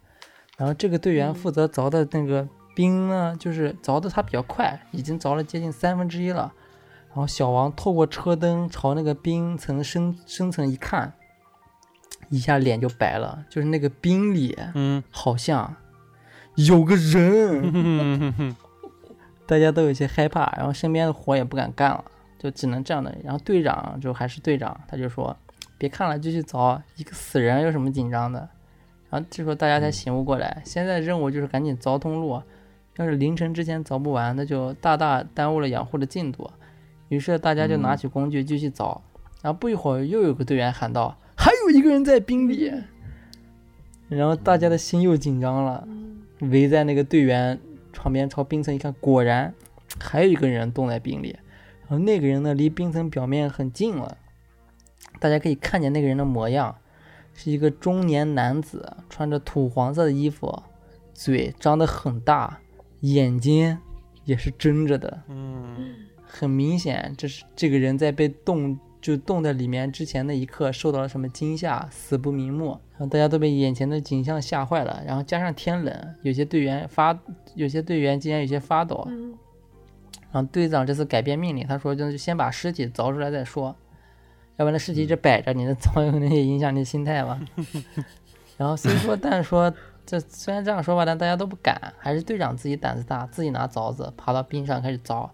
[0.59, 6.53] 然后这个队员负责凿的那个冰呢，就是凿的他比较快，已经凿了接近三分之一了。
[7.09, 11.15] 然后小王透过车灯朝那个冰层深深层一看，
[12.29, 15.77] 一下脸就白了，就是那个冰里嗯好像
[16.57, 18.55] 有个人。
[19.47, 22.03] 大家都有些害怕，然后身边的活也不敢干了，
[22.39, 23.15] 就只能这样的。
[23.23, 25.37] 然后队长就还是队长，他就说
[25.77, 28.49] ：“别看了，继续凿，一个死人有什么紧张的？”
[29.11, 32.43] 然后这时候大家才醒悟过来，现在任务就是赶紧凿通路，
[32.97, 36.51] 要是凌晨之前凿不完，那就大大耽误了养护的进度。
[37.11, 38.99] 于是大家就拿起工具继续凿，
[39.43, 42.73] 然后不一会儿又有个队员喊道：“还有一个人在冰里！”
[44.09, 45.87] 然后大家的心又紧张了，
[46.51, 47.59] 围在那个队员
[47.93, 49.55] 旁边朝冰层一看，果然
[50.01, 51.37] 还有一个人冻在冰里。
[51.83, 54.17] 然后那个人呢离冰层表面很近了，
[55.21, 56.77] 大家可以看见那个人的模样，
[57.35, 60.63] 是一个中年男子，穿着土黄色的衣服，
[61.13, 62.61] 嘴张得很大，
[63.01, 63.79] 眼睛
[64.25, 65.95] 也是睁着的，嗯。
[66.27, 72.81] 很明显这是这个人在被冻就冻在里面之前那一刻受到了什么惊吓，死不瞑目。
[72.93, 77.15] 然后大家都被眼前的景象吓坏了，然后加上天冷，有些队员发，
[77.55, 79.05] 有些队员竟然有些发抖。
[79.11, 79.37] 嗯
[80.33, 83.77] 然后队长这次改变命令，他说就先把尸体凿出来再说，
[84.57, 87.39] 要不然那尸体一直摆着，你的凿有可能也影响你的心态吧。
[88.57, 89.71] 然后虽说，但说
[90.07, 95.29] 这虽然这样说吧，但大家都不敢，还是队长自己胆子大，自己拿凿子爬到冰上开始凿。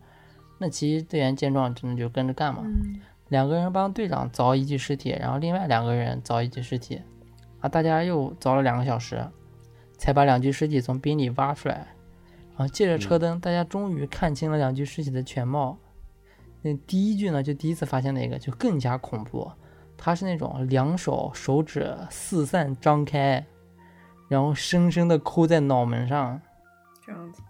[0.59, 2.63] 那其余队员见状，真的就跟着干嘛。
[2.65, 3.01] 嗯
[3.31, 7.01] 两个人帮队长凿一具尸体，然后另外两个人凿一具尸体，
[7.61, 9.27] 啊，大家又凿了两个小时，
[9.97, 11.87] 才把两具尸体从冰里挖出来。
[12.57, 15.79] 然后借着车灯，大家终于看清了两具尸体的全貌。
[16.61, 19.51] 那第一具呢，就第一次发现那个就更加恐怖，
[19.97, 23.47] 他是那种两手手指四散张开，
[24.29, 26.39] 然后深深的抠在脑门上，
[27.07, 27.41] 这样子，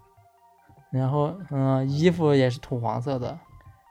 [0.93, 3.37] 然后嗯，衣服也是土黄色的。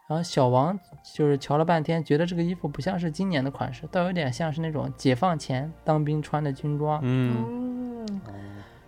[0.10, 7.00] 然后小王就是瞧了半天，觉得这个衣服不像是今年的款式，倒有点像是那种解放前当兵穿的军装。
[7.04, 8.32] 嗯哦，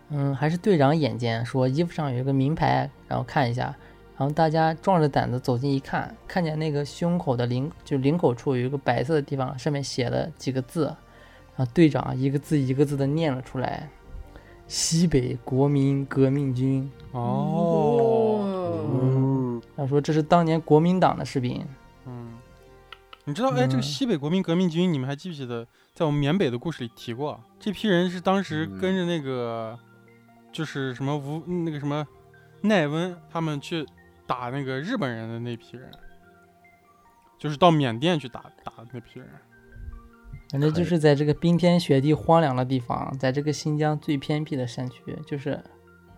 [0.09, 3.75] 嗯，还是队长眼尖，说衣服上有一个名牌，然后看一下。
[4.17, 10.85] 然后大家壮着胆子走近一看，看见那个胸口的领，就领口处有一个白色的地方，上面写了几个字。
[11.55, 13.87] 然后队长一个字一个字的念了出来
[14.67, 18.20] ：“西北国民革命军。”哦，嗯，
[19.81, 21.65] 他说这是当年国民党的士兵。
[22.05, 22.37] 嗯，
[23.25, 27.39] 你知道，哎，这个嗯西北国民革命军，你们还记不记得，在我们缅北的故事里提过？
[27.59, 29.77] 这批人是当时嗯跟着那个，
[30.51, 32.05] 就是什么吴那个什么
[32.61, 33.83] 奈温他们去
[34.27, 35.89] 打那个日本人的那批人，
[37.39, 39.27] 就是到缅甸去打打的那批人。
[40.51, 45.59] 反正就是在这个冰天雪地荒凉的地方，在这个新疆最偏僻的山区，就是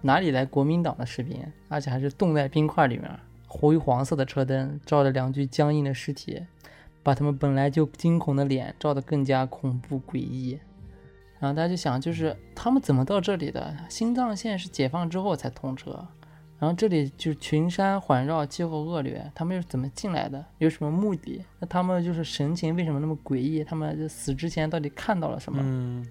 [0.02, 1.40] 哪里来国民党的士兵，
[1.70, 3.20] 而且还是冻在冰块里面，
[3.54, 6.42] 灰黄色的车灯照着两具僵硬的尸体，
[7.04, 10.60] 把他们本来就惊恐的脸照得更加恐怖诡异。
[11.40, 13.76] 然后大家就想，就是他们怎么到这里的？
[13.88, 15.92] 新藏线是解放之后才通车，
[16.58, 20.44] 然后这里就是群山环绕，气候恶劣，他们又是怎么进来的？
[20.58, 21.46] 有什么目的？
[21.60, 23.64] 那他们就是神情为什么那么诡异？
[23.64, 25.62] 他们死之前到底看到了什么？
[25.64, 26.06] 嗯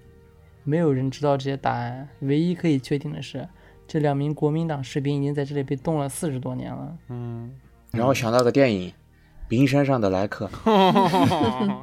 [0.63, 2.07] 没有人知道这些答案。
[2.21, 3.45] 唯一可以确定的是，
[3.87, 6.97] 这两名国民党士兵已经在这里被冻了四十多年了。
[7.09, 7.51] 嗯，
[7.91, 8.89] 然后想到个电影
[9.47, 10.49] 《冰山上的来客》，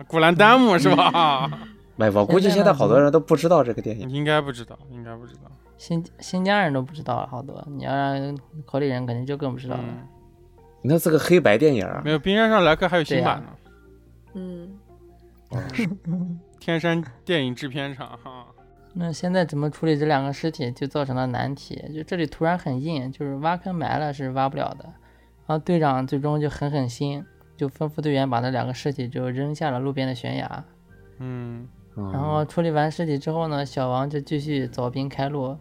[0.08, 1.50] 古兰丹姆是吧？
[1.98, 4.08] 哎，我估计现在好多人都不知道这个电影。
[4.08, 5.42] 应该不知道，应该不知道。
[5.76, 7.62] 新新疆人都不知道了，好多。
[7.70, 9.84] 你要让口里人肯定就更不知道了。
[9.86, 10.08] 嗯，
[10.82, 13.48] 那是个黑白电影啊没，有，冰山上来客还有新版呢。
[14.34, 14.78] 嗯，
[16.58, 18.46] 天山电影制片厂哈。
[18.92, 21.82] 那现在怎么处理这两个尸体，就造成了难题。
[21.94, 24.84] 就这里突然很硬，就是挖坑埋了是挖不了的。
[25.46, 27.24] 然后队长最终就狠狠心，
[27.56, 30.64] 就吩咐队员把那两个尸体就扔下了路边的悬崖。
[31.18, 35.56] 嗯嗯然后处理完尸体之后呢，小王就继续凿冰开路，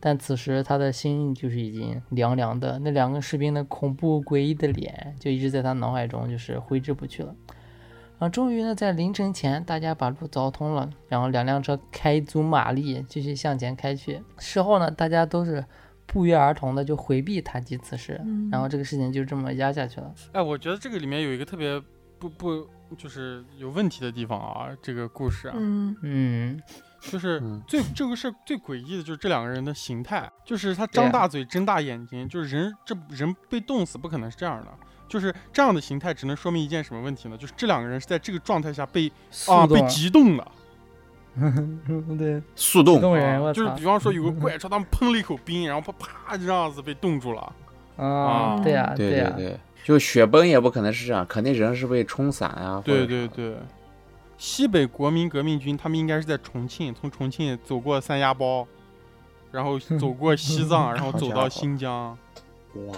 [0.00, 7.34] 但此时他的心就是已经凉凉的，那两个士兵的恐怖诡异的脸就一直在他脑海中就是挥之不去了。
[8.18, 14.20] 然后终于呢，在凌晨前，大家把路凿通了，然后两辆车开足马力继续向前开去。
[14.38, 15.64] 事后呢，大家都是
[16.06, 20.12] 不约而同的就回避谈及此事，嗯然后这个事情就这么压下去了。
[20.32, 21.80] 哎，我觉得这个里面有一个特别
[22.18, 22.66] 不不
[22.96, 26.62] 就是有问题的地方啊，这个故事啊，嗯嗯，
[27.00, 34.72] 就是嗯最这个事最诡异的就是这两个人的形态，就是他张大嘴睁大眼睛，就是人这人被冻死不可能是这样的，
[35.08, 37.36] 就是这样的形态只能说明一件什么问题呢？
[37.36, 39.10] 就是这两个人是在这个状态下被
[39.48, 40.46] 啊被急冻的，
[42.18, 43.84] 对，速冻，冻人，啊我操就是比！
[43.84, 47.52] 方说有个 怪朝他们喷了一口冰，然后啪啪这样子被冻住了。
[47.96, 52.80] 啊，对呀、对呀、对，就雪崩也不可能是这样，肯定人是被冲散啊。
[52.84, 53.56] 对对对，
[54.36, 58.66] 西北国民革命军他们应该是在重庆，从重庆走过三亚包，
[59.50, 62.16] 然后走过西藏， 然后走到新疆，
[62.74, 62.96] 哇，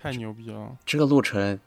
[0.00, 0.76] 太牛逼了。
[0.84, 1.58] 这个路程，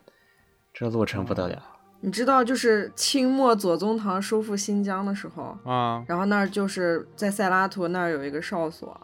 [0.74, 1.62] 这个路程不得了。
[2.02, 9.00] 你知道，就是清末左宗棠收复新疆的时候，啊然后那儿就是在塞拉图那儿有一个哨所，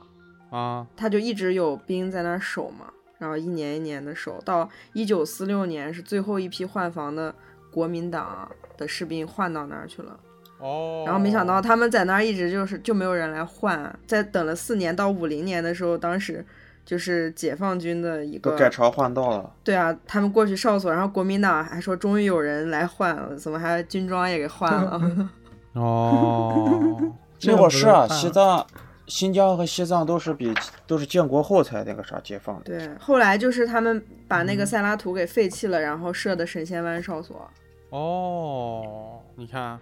[0.52, 7.34] 啊他就一直有兵在那儿守嘛，然后一年一年的守，到一九四六年是最后一批换防的
[7.72, 10.20] 国民党的士兵换到那儿去了，
[10.60, 16.46] 哦，然后没想到他们在那儿一直就是就没有人来换，在等了四年到五零年的时候，当时
[16.86, 19.54] 就是解放军的一个都改朝换道了。
[19.64, 25.30] 对啊，他们过去哨所，然后国民党还说终于有人来换了，怎么还军装也给换了？
[25.74, 27.00] 哦，
[27.44, 28.66] 那会儿是啊，西藏、
[29.08, 30.54] 新疆和西藏都是比
[30.86, 32.64] 都是建国后才那个啥解放的。
[32.64, 37.50] 对，后来就是他们把嗯那个塞拉图给废弃了，然后设的神仙湾哨所。
[37.90, 39.80] 哦，你看，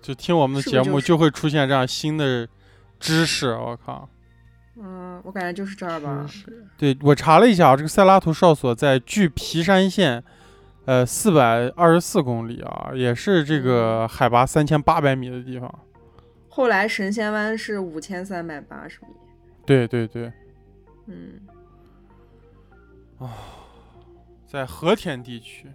[0.00, 2.46] 就听我们的节目是是就是就会出现这样新的
[3.00, 4.08] 知识，我靠！
[4.78, 6.26] 嗯，我感觉就是这儿吧。
[6.76, 10.22] 对我查了一下啊，这个塞拉图哨所在距皮山县，
[10.84, 15.72] 呃，四百二十四公里啊，也是这个海拔三千八百米的地方。
[16.48, 19.08] 后来神仙湾是五千三百八十米。
[19.64, 20.32] 对对对，
[21.06, 21.40] 嗯，
[24.46, 25.66] 在和田地区。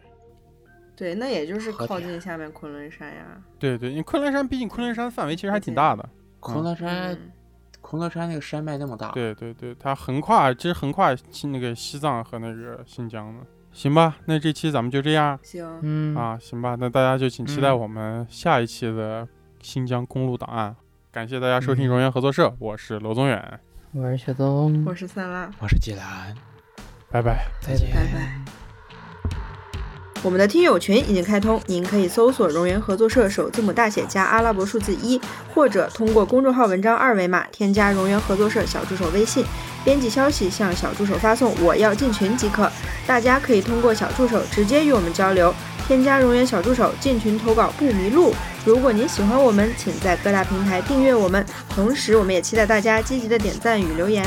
[0.96, 3.42] 对，那也就是靠近下面昆仑山呀。
[3.58, 6.08] 对对，因为昆仑山毕竟昆仑山范围其实还挺大的。
[6.40, 7.18] 昆仑山，
[7.92, 13.46] 嗯，昆仑山那个山脉那么大，对对对，它横跨，其实横跨西那个西藏和那个新疆的。
[13.74, 19.28] 行吧，那这期咱们就这样行，嗯，啊，行吧，那大家就请期待嗯我们下一期的
[19.62, 20.76] 新疆公路档案。
[21.12, 23.60] 感谢大家收听嗯荣源合作社，我是罗宗远，
[23.94, 26.36] 我是雪宗，我是三拉，我是季兰，
[27.10, 27.46] 拜拜。
[27.62, 27.90] 再见。
[27.94, 28.61] 拜拜。
[30.24, 35.20] 我们的听友群已经开通，您可以搜索“荣源合作社”首字母大写加阿拉伯数字一，
[35.52, 39.44] 或者通过公众号文章二维码添加“荣源合作社”小助手微信，
[39.84, 42.72] 编辑消息向小助手发送“我要进群”即可。
[43.08, 45.52] 大家可以通过小助手直接与我们交流，
[45.88, 48.32] 添加荣源小助手进群投稿不迷路。
[48.64, 54.24] 如果您喜欢我们，请在各大平台订阅我们，同时我们也期待大家积极的点赞与留言。